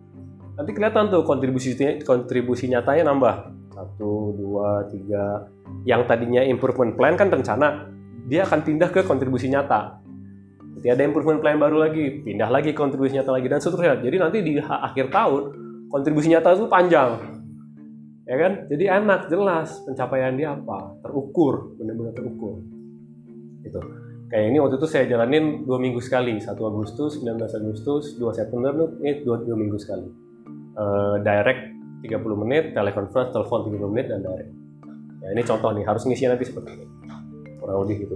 nanti 0.60 0.76
kelihatan 0.76 1.08
tuh 1.08 1.24
kontribusi 1.24 1.72
kontribusi 2.04 2.68
nyatanya 2.68 3.08
nambah 3.08 3.36
satu 3.72 4.36
dua 4.36 4.84
tiga 4.92 5.48
yang 5.88 6.04
tadinya 6.04 6.44
improvement 6.44 7.00
plan 7.00 7.15
kan 7.15 7.32
rencana 7.32 7.88
dia 8.28 8.44
akan 8.44 8.68
pindah 8.68 8.92
ke 8.92 9.08
kontribusi 9.08 9.48
nyata 9.48 10.04
Nanti 10.76 10.88
ada 10.92 11.04
improvement 11.04 11.39
plan 11.39 11.56
baru 11.56 11.80
lagi 11.80 12.24
pindah 12.28 12.52
lagi 12.52 12.76
kontribusi 12.76 13.15
nyata 13.15 13.32
lagi 13.32 13.48
dan 13.48 13.63
seterusnya 13.63 14.04
jadi 14.04 14.15
nanti 14.20 14.44
di 14.44 14.60
akhir 14.60 15.15
tahun 15.15 15.44
kontribusi 15.88 16.28
nyata 16.28 16.60
itu 16.60 16.68
panjang 16.68 17.38
ya 18.30 18.36
kan 18.38 18.52
jadi 18.70 19.02
enak 19.02 19.34
jelas 19.34 19.82
pencapaian 19.89 20.38
dia 20.38 20.54
apa 20.54 21.02
terukur 21.02 21.74
benar-benar 21.82 22.13
terukur 22.13 22.62
itu 23.65 23.80
kayak 24.30 24.46
ini 24.54 24.62
waktu 24.62 24.78
itu 24.78 24.86
saya 24.86 25.10
jalanin 25.10 25.65
dua 25.65 25.82
minggu 25.82 25.98
sekali 25.98 26.38
1 26.38 26.54
Agustus 26.54 27.18
19 27.26 27.42
Agustus 27.42 28.13
2 28.22 28.30
September 28.38 28.72
ini 29.02 29.26
dua, 29.26 29.42
dua 29.42 29.58
minggu 29.58 29.82
sekali 29.82 30.30
uh, 30.78 31.18
direct 31.26 31.80
30 32.04 32.42
menit, 32.48 32.63
telekonferensi, 32.72 33.36
telepon 33.36 33.68
30 33.68 33.92
menit, 33.92 34.06
dan 34.08 34.24
direct. 34.24 34.52
Ya, 35.20 35.28
ini 35.36 35.42
contoh 35.44 35.70
nih, 35.76 35.84
harus 35.84 36.04
ngisi 36.08 36.32
nanti 36.32 36.48
seperti 36.48 36.80
ini. 36.80 36.86
Kurang 37.60 37.84
lebih 37.84 38.08
gitu. 38.08 38.15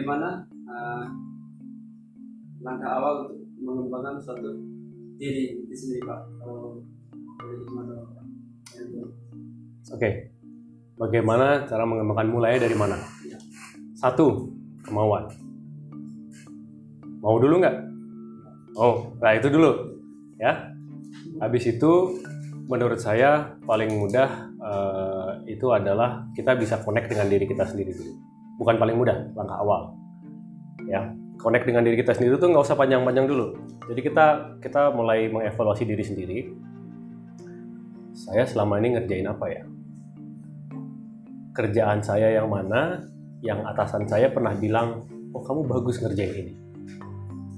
Bagaimana 0.00 0.48
uh, 0.64 1.04
langkah 2.64 2.88
awal 2.88 3.28
untuk 3.28 3.36
mengembangkan 3.60 4.16
suatu 4.16 4.56
diri 5.20 5.60
di 5.68 5.76
sendiri 5.76 6.08
Pak? 6.08 6.20
Oke, 9.92 9.92
okay 9.92 10.12
bagaimana 10.96 11.68
cara 11.68 11.84
mengembangkan 11.84 12.32
mulai 12.32 12.56
dari 12.56 12.72
mana? 12.72 12.96
Satu, 13.92 14.48
kemauan. 14.88 15.28
Mau 17.20 17.36
dulu 17.36 17.60
nggak? 17.60 17.76
Oh, 18.80 19.12
nah 19.20 19.36
itu 19.36 19.52
dulu. 19.52 20.00
Ya. 20.40 20.72
Habis 21.44 21.76
itu, 21.76 22.20
menurut 22.68 23.04
saya 23.04 23.60
paling 23.68 24.00
mudah 24.00 24.48
uh, 24.64 25.44
itu 25.44 25.68
adalah 25.72 26.24
kita 26.32 26.56
bisa 26.56 26.80
connect 26.80 27.12
dengan 27.12 27.28
diri 27.28 27.44
kita 27.44 27.68
sendiri 27.68 27.92
dulu. 27.92 28.30
Bukan 28.60 28.76
paling 28.76 29.00
mudah, 29.00 29.32
langkah 29.32 29.56
awal. 29.56 29.96
Ya, 30.84 31.08
connect 31.40 31.64
dengan 31.64 31.80
diri 31.80 31.96
kita 31.96 32.12
sendiri 32.12 32.36
itu 32.36 32.44
nggak 32.44 32.60
usah 32.60 32.76
panjang-panjang 32.76 33.24
dulu. 33.24 33.56
Jadi 33.88 34.00
kita 34.04 34.26
kita 34.60 34.92
mulai 34.92 35.32
mengevaluasi 35.32 35.88
diri 35.88 36.04
sendiri. 36.04 36.38
Saya 38.12 38.44
selama 38.44 38.76
ini 38.76 39.00
ngerjain 39.00 39.24
apa 39.24 39.48
ya? 39.48 39.64
kerjaan 41.50 41.98
saya 42.00 42.30
yang 42.30 42.46
mana 42.46 43.04
yang 43.42 43.60
atasan 43.66 44.06
saya 44.06 44.30
pernah 44.30 44.54
bilang 44.54 45.02
oh 45.34 45.42
kamu 45.42 45.66
bagus 45.66 45.98
ngerjain 45.98 46.32
ini 46.46 46.54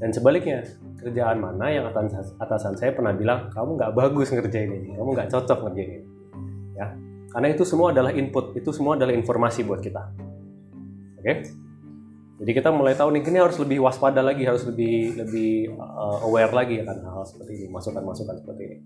dan 0.03 0.11
sebaliknya 0.11 0.67
kerjaan 0.99 1.39
mana 1.39 1.71
yang 1.71 1.87
atasan, 1.87 2.35
atasan 2.43 2.75
saya 2.75 2.91
pernah 2.91 3.15
bilang 3.15 3.47
kamu 3.55 3.79
nggak 3.79 3.93
bagus 3.95 4.35
ngerjain 4.35 4.71
ini, 4.71 4.99
kamu 4.99 5.09
nggak 5.15 5.31
cocok 5.31 5.59
ngerjain 5.67 5.91
ini, 5.99 6.07
ya. 6.75 6.87
Karena 7.31 7.49
itu 7.55 7.63
semua 7.63 7.95
adalah 7.95 8.11
input, 8.11 8.55
itu 8.55 8.71
semua 8.75 8.95
adalah 8.99 9.15
informasi 9.15 9.63
buat 9.63 9.79
kita. 9.79 10.11
Oke? 11.23 11.35
Jadi 12.43 12.51
kita 12.59 12.75
mulai 12.75 12.99
tahu 12.99 13.15
nih, 13.15 13.23
ini 13.23 13.39
harus 13.39 13.55
lebih 13.63 13.87
waspada 13.87 14.19
lagi, 14.19 14.43
harus 14.43 14.67
lebih 14.67 15.15
lebih 15.15 15.79
uh, 15.79 16.27
aware 16.27 16.51
lagi 16.51 16.83
akan 16.83 16.99
hal-hal 16.99 17.23
seperti 17.23 17.63
ini, 17.63 17.67
masukan-masukan 17.71 18.43
seperti 18.43 18.63
ini. 18.67 18.79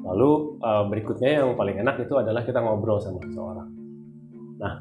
Lalu 0.00 0.56
uh, 0.64 0.88
berikutnya 0.88 1.44
yang 1.44 1.60
paling 1.60 1.76
enak 1.76 2.00
itu 2.00 2.16
adalah 2.16 2.40
kita 2.40 2.56
ngobrol 2.64 2.96
sama 2.96 3.20
seseorang. 3.20 3.68
Nah, 4.56 4.80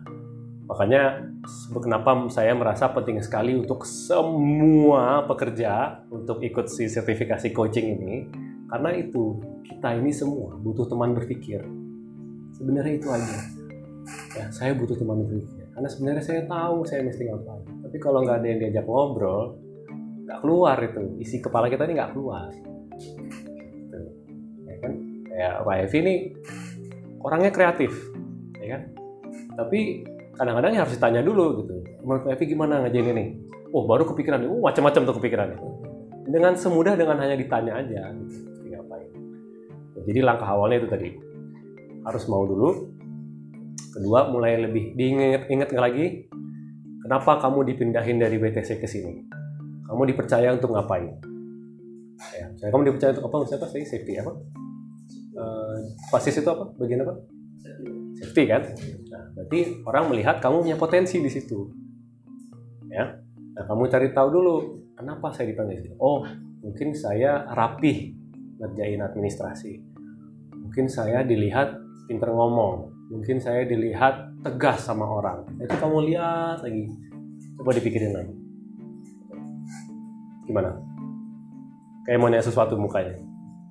makanya 0.64 1.28
kenapa 1.76 2.32
saya 2.32 2.56
merasa 2.56 2.88
penting 2.88 3.20
sekali 3.20 3.60
untuk 3.60 3.84
semua 3.84 5.28
pekerja 5.28 6.00
untuk 6.08 6.40
ikut 6.40 6.72
si 6.72 6.88
sertifikasi 6.88 7.52
coaching 7.52 8.00
ini, 8.00 8.32
karena 8.72 8.96
itu 8.96 9.44
kita 9.68 10.00
ini 10.00 10.16
semua 10.16 10.56
butuh 10.56 10.88
teman 10.88 11.12
berpikir. 11.12 11.68
Sebenarnya 12.56 12.96
itu 12.96 13.12
aja. 13.12 13.38
Ya, 14.40 14.46
saya 14.56 14.72
butuh 14.72 14.96
teman 14.96 15.28
berpikir. 15.28 15.59
Karena 15.80 15.96
sebenarnya 15.96 16.24
saya 16.28 16.44
tahu 16.44 16.84
saya 16.84 17.08
mesti 17.08 17.24
ngapain. 17.24 17.64
Tapi 17.88 17.98
kalau 18.04 18.20
nggak 18.28 18.44
ada 18.44 18.48
yang 18.52 18.60
diajak 18.60 18.84
ngobrol, 18.84 19.56
nggak 20.28 20.40
keluar 20.44 20.76
itu. 20.84 21.16
Isi 21.24 21.40
kepala 21.40 21.72
kita 21.72 21.88
ini 21.88 21.96
nggak 21.96 22.12
keluar. 22.12 22.52
Gitu. 23.00 24.00
Ya 24.68 24.76
kan? 24.84 24.94
Kayak 25.32 25.54
Pak 25.64 25.76
Evi 25.88 25.98
ini 26.04 26.16
orangnya 27.24 27.52
kreatif, 27.56 27.96
ya 28.60 28.76
kan? 28.76 28.82
Tapi 29.56 30.04
kadang-kadang 30.36 30.72
ya 30.76 30.84
harus 30.84 31.00
ditanya 31.00 31.24
dulu 31.24 31.64
gitu. 31.64 31.80
Menurut 32.04 32.28
Pak 32.28 32.36
Evi 32.36 32.46
gimana 32.52 32.84
ngajain 32.84 33.16
ini? 33.16 33.26
Oh 33.72 33.88
baru 33.88 34.04
kepikiran, 34.04 34.52
oh 34.52 34.60
macam-macam 34.60 35.02
tuh 35.08 35.16
kepikirannya. 35.16 35.64
Dengan 36.28 36.60
semudah 36.60 37.00
dengan 37.00 37.24
hanya 37.24 37.40
ditanya 37.40 37.80
aja, 37.80 38.12
gitu. 38.20 38.68
Ngapain. 38.68 39.08
Jadi 40.04 40.20
langkah 40.28 40.52
awalnya 40.52 40.84
itu 40.84 40.92
tadi 40.92 41.10
harus 42.04 42.24
mau 42.28 42.44
dulu. 42.44 42.99
Kedua 43.90 44.30
mulai 44.30 44.62
lebih 44.62 44.94
diinget-inget 44.94 45.70
lagi 45.74 46.30
kenapa 47.02 47.42
kamu 47.42 47.66
dipindahin 47.74 48.22
dari 48.22 48.38
BTC 48.38 48.78
ke 48.78 48.86
sini. 48.86 49.26
Kamu 49.90 50.06
dipercaya 50.06 50.54
untuk 50.54 50.78
ngapain? 50.78 51.18
Ya, 52.38 52.46
saya 52.60 52.70
kamu 52.70 52.94
dipercaya 52.94 53.18
untuk 53.18 53.34
apa? 53.34 53.50
Siapa 53.50 53.66
sih 53.74 53.82
safety 53.88 54.22
apa? 54.22 54.34
Uh, 55.34 56.22
itu 56.22 56.50
apa? 56.52 56.66
Bagian 56.78 57.02
apa? 57.02 57.14
Safety 58.22 58.44
kan? 58.46 58.62
Nah, 59.10 59.24
berarti 59.34 59.60
orang 59.88 60.06
melihat 60.14 60.38
kamu 60.38 60.68
punya 60.68 60.78
potensi 60.78 61.18
di 61.18 61.32
situ. 61.32 61.72
Ya. 62.94 63.18
Nah, 63.58 63.64
kamu 63.66 63.90
cari 63.90 64.14
tahu 64.14 64.28
dulu 64.30 64.56
kenapa 64.94 65.34
saya 65.34 65.50
dipanggil. 65.50 65.96
Oh, 65.98 66.22
mungkin 66.62 66.94
saya 66.94 67.48
rapih 67.50 68.14
ngerjain 68.60 69.02
administrasi. 69.02 69.80
Mungkin 70.54 70.92
saya 70.92 71.24
dilihat 71.24 71.80
pinter 72.06 72.30
ngomong. 72.30 72.99
Mungkin 73.10 73.42
saya 73.42 73.66
dilihat 73.66 74.38
tegas 74.46 74.86
sama 74.86 75.02
orang. 75.10 75.42
Itu 75.58 75.74
kamu 75.74 76.14
lihat 76.14 76.62
lagi. 76.62 76.94
Coba 77.58 77.74
dipikirin 77.74 78.14
lagi. 78.14 78.34
Gimana? 80.46 80.78
Kayak 82.06 82.18
mau 82.22 82.30
nanya 82.30 82.46
sesuatu 82.46 82.78
mukanya. 82.78 83.18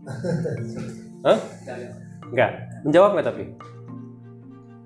Hah? 1.27 1.38
Enggak. 2.35 2.51
Menjawab 2.83 3.11
nggak 3.14 3.27
tapi? 3.31 3.44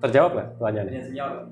Terjawab 0.05 0.31
nggak 0.37 0.49
pertanyaannya? 0.61 0.93
Ya, 0.93 1.03
sejauh. 1.09 1.45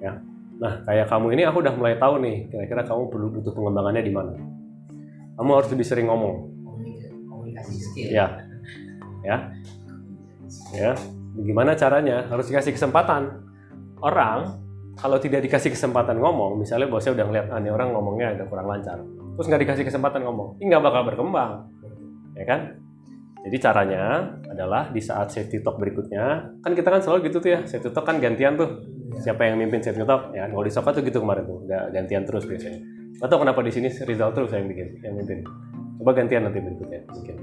Ya. 0.00 0.12
Nah, 0.60 0.72
kayak 0.84 1.08
kamu 1.08 1.26
ini 1.36 1.42
aku 1.48 1.64
udah 1.64 1.74
mulai 1.76 1.96
tahu 1.96 2.20
nih, 2.20 2.48
kira-kira 2.52 2.84
kamu 2.84 3.08
perlu 3.08 3.26
butuh 3.32 3.52
pengembangannya 3.52 4.02
di 4.04 4.12
mana. 4.12 4.32
Kamu 5.40 5.50
harus 5.56 5.68
lebih 5.72 5.86
sering 5.88 6.08
ngomong. 6.08 6.52
komunikasi 7.28 7.72
skill 7.80 8.08
Ya. 8.12 8.26
Ya. 9.24 9.36
Ya. 10.76 10.92
Gimana 11.40 11.72
caranya? 11.74 12.28
Harus 12.28 12.48
dikasih 12.52 12.76
kesempatan. 12.76 13.48
Orang 14.00 14.60
kalau 15.00 15.16
tidak 15.16 15.40
dikasih 15.48 15.72
kesempatan 15.72 16.20
ngomong, 16.20 16.60
misalnya 16.60 16.90
bosnya 16.92 17.16
udah 17.16 17.24
ngeliat, 17.24 17.46
ah, 17.48 17.58
ini 17.62 17.72
orang 17.72 17.88
ngomongnya 17.96 18.36
agak 18.36 18.52
kurang 18.52 18.68
lancar. 18.68 19.00
Terus 19.00 19.46
nggak 19.48 19.62
dikasih 19.64 19.84
kesempatan 19.88 20.20
ngomong, 20.28 20.60
ini 20.60 20.68
nggak 20.68 20.84
bakal 20.84 21.02
berkembang. 21.08 21.72
Ya 22.36 22.44
kan? 22.44 22.60
Jadi 23.40 23.56
caranya 23.56 24.36
adalah 24.52 24.92
di 24.92 25.00
saat 25.00 25.32
safety 25.32 25.64
talk 25.64 25.80
berikutnya, 25.80 26.52
kan 26.60 26.72
kita 26.76 26.92
kan 26.92 27.00
selalu 27.00 27.32
gitu 27.32 27.40
tuh 27.40 27.50
ya, 27.56 27.60
safety 27.64 27.88
talk 27.88 28.04
kan 28.04 28.20
gantian 28.20 28.60
tuh. 28.60 28.84
Siapa 29.24 29.48
yang 29.48 29.56
mimpin 29.56 29.80
safety 29.80 30.04
talk? 30.04 30.36
Ya, 30.36 30.44
kalau 30.52 30.60
di 30.60 30.72
Soka 30.72 30.92
tuh 30.92 31.00
gitu 31.00 31.24
kemarin 31.24 31.48
tuh, 31.48 31.64
udah 31.64 31.88
gantian 31.88 32.28
terus 32.28 32.44
biasanya. 32.44 32.84
Atau 33.24 33.40
kenapa 33.40 33.64
di 33.64 33.72
sini 33.72 33.88
Rizal 33.88 34.36
terus 34.36 34.52
yang 34.52 34.68
bikin, 34.68 35.00
yang 35.00 35.16
mimpin. 35.16 35.40
Coba 35.96 36.12
gantian 36.12 36.44
nanti 36.44 36.60
berikutnya 36.60 37.00
mungkin. 37.08 37.36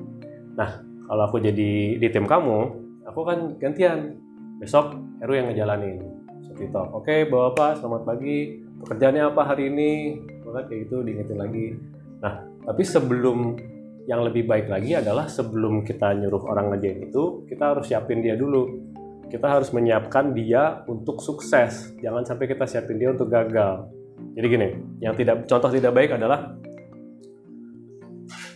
Nah, 0.54 0.70
kalau 1.10 1.24
aku 1.26 1.38
jadi 1.42 1.98
di 1.98 2.08
tim 2.14 2.30
kamu, 2.30 2.87
aku 3.18 3.26
kan 3.26 3.40
gantian. 3.58 4.14
Besok 4.62 4.94
Heru 5.26 5.34
yang 5.34 5.50
ngejalanin 5.50 6.06
safety 6.46 6.70
talk. 6.70 6.94
Oke, 6.94 7.26
Bapak, 7.26 7.82
selamat 7.82 8.06
pagi. 8.06 8.62
Pekerjaannya 8.86 9.34
apa 9.34 9.42
hari 9.42 9.74
ini? 9.74 10.22
Maka 10.46 10.70
kayak 10.70 10.86
gitu 10.86 11.02
diingetin 11.02 11.38
lagi. 11.42 11.74
Nah, 12.22 12.46
tapi 12.62 12.86
sebelum 12.86 13.58
yang 14.06 14.22
lebih 14.22 14.46
baik 14.46 14.70
lagi 14.70 14.94
adalah 14.94 15.26
sebelum 15.26 15.82
kita 15.82 16.14
nyuruh 16.14 16.46
orang 16.46 16.78
ngerjain 16.78 17.10
itu, 17.10 17.42
kita 17.50 17.74
harus 17.74 17.90
siapin 17.90 18.22
dia 18.22 18.38
dulu. 18.38 18.86
Kita 19.34 19.50
harus 19.50 19.74
menyiapkan 19.74 20.38
dia 20.38 20.86
untuk 20.86 21.18
sukses. 21.18 21.98
Jangan 21.98 22.22
sampai 22.22 22.46
kita 22.46 22.70
siapin 22.70 23.02
dia 23.02 23.10
untuk 23.14 23.34
gagal. 23.34 23.90
Jadi 24.38 24.46
gini, 24.46 24.70
yang 25.02 25.18
tidak 25.18 25.50
contoh 25.50 25.74
tidak 25.74 25.94
baik 25.94 26.14
adalah 26.18 26.54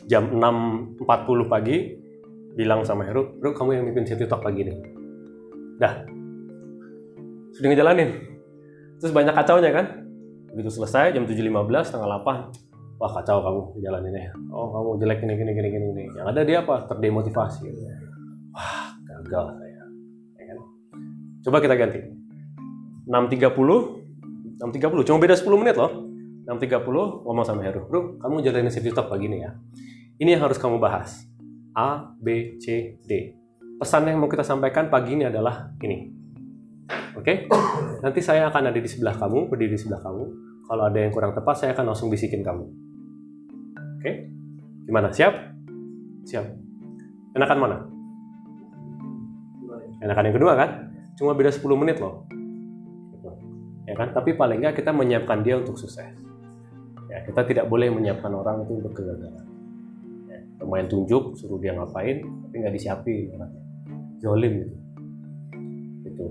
jam 0.05 0.29
6.40 0.37 1.49
pagi 1.49 2.00
bilang 2.55 2.83
sama 2.83 3.07
Heru, 3.07 3.39
Heru 3.39 3.51
kamu 3.55 3.79
yang 3.79 3.83
mimpin 3.87 4.03
safety 4.03 4.27
talk 4.27 4.43
pagi 4.43 4.67
nih. 4.67 4.77
Dah, 5.79 6.05
sudah 7.55 7.67
ngejalanin. 7.71 8.09
Terus 9.01 9.11
banyak 9.11 9.33
kacaunya 9.33 9.71
kan? 9.73 9.85
Begitu 10.53 10.71
selesai 10.77 11.15
jam 11.15 11.25
7.15, 11.25 11.89
setengah 11.89 12.07
8, 12.21 13.01
wah 13.01 13.11
kacau 13.11 13.37
kamu 13.41 13.61
jalaninnya. 13.81 14.33
Oh 14.53 14.69
kamu 14.69 14.89
jelek 15.01 15.17
gini 15.25 15.33
gini 15.39 15.51
gini 15.57 15.67
gini. 15.73 15.85
gini. 15.89 16.03
Yang 16.15 16.27
ada 16.27 16.41
dia 16.45 16.57
apa? 16.61 16.75
Terdemotivasi. 16.85 17.65
Wah 18.53 18.93
gagal 18.99 19.45
saya. 19.57 19.83
Ya 20.37 20.43
kan? 20.53 20.57
Coba 21.47 21.57
kita 21.63 21.75
ganti. 21.79 21.99
6.30, 23.09 24.61
6.30, 24.61 25.07
cuma 25.09 25.17
beda 25.17 25.35
10 25.35 25.61
menit 25.61 25.75
loh. 25.75 25.91
6.30 26.45 27.25
ngomong 27.25 27.45
sama 27.45 27.61
Heru, 27.65 27.85
Bro, 27.85 28.21
kamu 28.21 28.41
jalanin 28.45 28.73
safety 28.73 28.93
talk 28.93 29.09
pagi 29.09 29.29
nih 29.29 29.45
ya. 29.45 29.51
Ini 30.21 30.37
yang 30.37 30.45
harus 30.45 30.61
kamu 30.61 30.77
bahas. 30.77 31.30
A, 31.71 32.11
B, 32.19 32.59
C, 32.59 32.99
D. 33.07 33.35
Pesan 33.79 34.03
yang 34.05 34.19
mau 34.19 34.27
kita 34.27 34.43
sampaikan 34.43 34.91
pagi 34.91 35.15
ini 35.15 35.25
adalah 35.25 35.71
ini. 35.79 36.11
Oke? 37.15 37.47
Nanti 38.03 38.19
saya 38.19 38.51
akan 38.51 38.71
ada 38.71 38.79
di 38.79 38.89
sebelah 38.89 39.15
kamu, 39.15 39.47
berdiri 39.47 39.75
di 39.75 39.79
sebelah 39.79 40.03
kamu. 40.03 40.23
Kalau 40.67 40.83
ada 40.87 40.99
yang 40.99 41.11
kurang 41.15 41.31
tepat, 41.31 41.55
saya 41.63 41.71
akan 41.71 41.91
langsung 41.91 42.11
bisikin 42.11 42.43
kamu. 42.43 42.65
Oke? 43.99 44.11
Gimana? 44.87 45.11
Siap? 45.15 45.33
Siap. 46.27 46.45
Enakan 47.39 47.59
mana? 47.59 47.77
Enakan 50.03 50.27
yang 50.27 50.35
kedua 50.35 50.53
kan? 50.59 50.69
Cuma 51.15 51.31
beda 51.37 51.51
10 51.53 51.63
menit 51.79 51.97
loh. 52.03 52.27
Ya 53.87 53.95
kan? 53.95 54.11
Tapi 54.11 54.35
paling 54.35 54.63
nggak 54.63 54.79
kita 54.79 54.91
menyiapkan 54.91 55.43
dia 55.43 55.59
untuk 55.59 55.79
sukses. 55.79 56.15
Ya, 57.11 57.19
kita 57.27 57.43
tidak 57.43 57.65
boleh 57.67 57.91
menyiapkan 57.91 58.31
orang 58.31 58.63
itu 58.63 58.79
untuk 58.79 58.95
kegagalan. 58.95 59.50
Pemain 60.61 60.85
tunjuk, 60.85 61.33
suruh 61.33 61.57
dia 61.57 61.73
ngapain, 61.73 62.21
tapi 62.21 62.55
nggak 62.61 62.73
disiapin. 62.77 63.33
Zolim 64.21 64.61
gitu. 64.61 64.75
Gitu. 66.05 66.25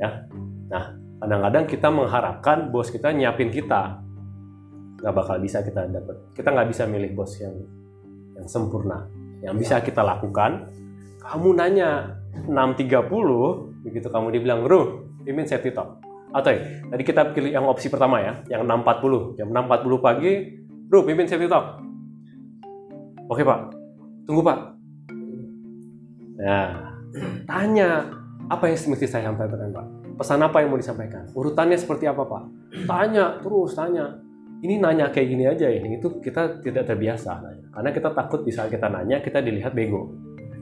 Ya. 0.00 0.24
Nah, 0.72 0.96
kadang-kadang 1.20 1.64
kita 1.68 1.88
mengharapkan 1.92 2.72
bos 2.72 2.88
kita 2.88 3.12
nyiapin 3.12 3.52
kita. 3.52 4.00
Nggak 5.04 5.12
bakal 5.12 5.36
bisa 5.44 5.60
kita 5.60 5.84
dapat. 5.92 6.16
Kita 6.32 6.48
nggak 6.56 6.68
bisa 6.72 6.88
milih 6.88 7.12
bos 7.12 7.36
yang 7.36 7.52
yang 8.40 8.48
sempurna. 8.48 9.04
Yang 9.44 9.68
bisa 9.68 9.84
kita 9.84 10.00
lakukan, 10.00 10.72
kamu 11.20 11.48
nanya 11.60 12.16
6.30, 12.48 13.84
begitu 13.84 14.08
kamu 14.08 14.32
dibilang, 14.32 14.64
Ruh, 14.64 15.04
pimpin 15.24 15.44
safety 15.44 15.72
talk. 15.72 16.00
Atau 16.32 16.52
ya, 16.52 16.84
tadi 16.88 17.02
kita 17.04 17.32
pilih 17.32 17.52
yang 17.52 17.64
opsi 17.68 17.92
pertama 17.92 18.20
ya, 18.20 18.40
yang 18.48 18.64
6.40. 18.64 19.40
Jam 19.40 19.48
6.40 19.52 20.00
pagi, 20.00 20.32
Ruh, 20.88 21.02
pimpin 21.04 21.28
safety 21.28 21.48
talk. 21.48 21.85
Oke 23.26 23.42
Pak, 23.42 23.74
tunggu 24.22 24.42
Pak. 24.46 24.58
Nah, 26.38 26.94
tanya, 27.42 28.06
apa 28.46 28.70
yang 28.70 28.78
mesti 28.94 29.06
saya 29.10 29.34
sampaikan 29.34 29.74
Pak? 29.74 29.86
Pesan 30.14 30.46
apa 30.46 30.62
yang 30.62 30.70
mau 30.70 30.78
disampaikan? 30.78 31.26
Urutannya 31.34 31.74
seperti 31.74 32.06
apa 32.06 32.22
Pak? 32.22 32.42
Tanya, 32.86 33.42
terus 33.42 33.74
tanya. 33.74 34.22
Ini 34.62 34.80
nanya 34.80 35.10
kayak 35.12 35.28
gini 35.28 35.44
aja 35.44 35.66
ini, 35.68 35.98
itu 35.98 36.22
kita 36.22 36.62
tidak 36.62 36.86
terbiasa. 36.86 37.42
nanya. 37.42 37.66
Karena 37.74 37.90
kita 37.92 38.08
takut 38.14 38.40
di 38.46 38.54
saat 38.54 38.70
kita 38.70 38.86
nanya, 38.88 39.18
kita 39.18 39.42
dilihat 39.42 39.74
bego. 39.74 40.14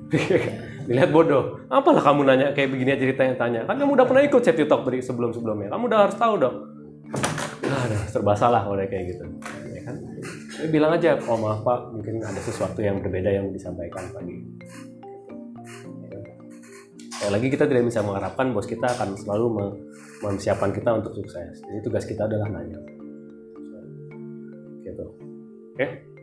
dilihat 0.88 1.12
bodoh. 1.12 1.68
Apalah 1.68 2.00
kamu 2.00 2.26
nanya 2.26 2.46
kayak 2.56 2.72
begini 2.72 2.96
aja 2.96 3.04
ditanya-tanya. 3.04 3.60
Kan 3.68 3.76
kamu 3.76 3.92
udah 3.92 4.06
pernah 4.08 4.24
ikut 4.24 4.40
safety 4.40 4.64
talk 4.64 4.88
dari 4.88 5.04
sebelum-sebelumnya. 5.04 5.68
Kamu 5.68 5.84
udah 5.84 6.00
harus 6.08 6.16
tahu 6.16 6.34
dong. 6.40 6.56
Aduh, 7.64 8.00
serba 8.08 8.32
salah 8.34 8.64
kalau 8.64 8.80
kayak 8.80 9.04
gitu. 9.14 9.24
Ya? 10.64 10.72
Ya, 10.72 10.72
bilang 10.72 10.96
aja, 10.96 11.20
oh 11.28 11.36
maaf 11.36 11.60
Pak, 11.60 11.92
mungkin 11.92 12.24
ada 12.24 12.40
sesuatu 12.40 12.80
yang 12.80 13.04
berbeda 13.04 13.28
yang 13.28 13.52
disampaikan 13.52 14.08
pagi. 14.16 14.40
Sekali 17.12 17.30
lagi 17.40 17.48
kita 17.52 17.64
tidak 17.68 17.84
bisa 17.88 18.00
mengharapkan 18.00 18.52
bos 18.52 18.68
kita 18.68 18.84
akan 18.84 19.16
selalu 19.16 19.46
me- 19.52 19.76
mempersiapkan 20.24 20.72
kita 20.72 20.92
untuk 20.92 21.12
sukses. 21.12 21.60
Jadi 21.60 21.78
tugas 21.84 22.04
kita 22.08 22.24
adalah 22.24 22.48
nanya. 22.48 22.80
Gitu. 24.84 25.06
Oke? 25.76 26.13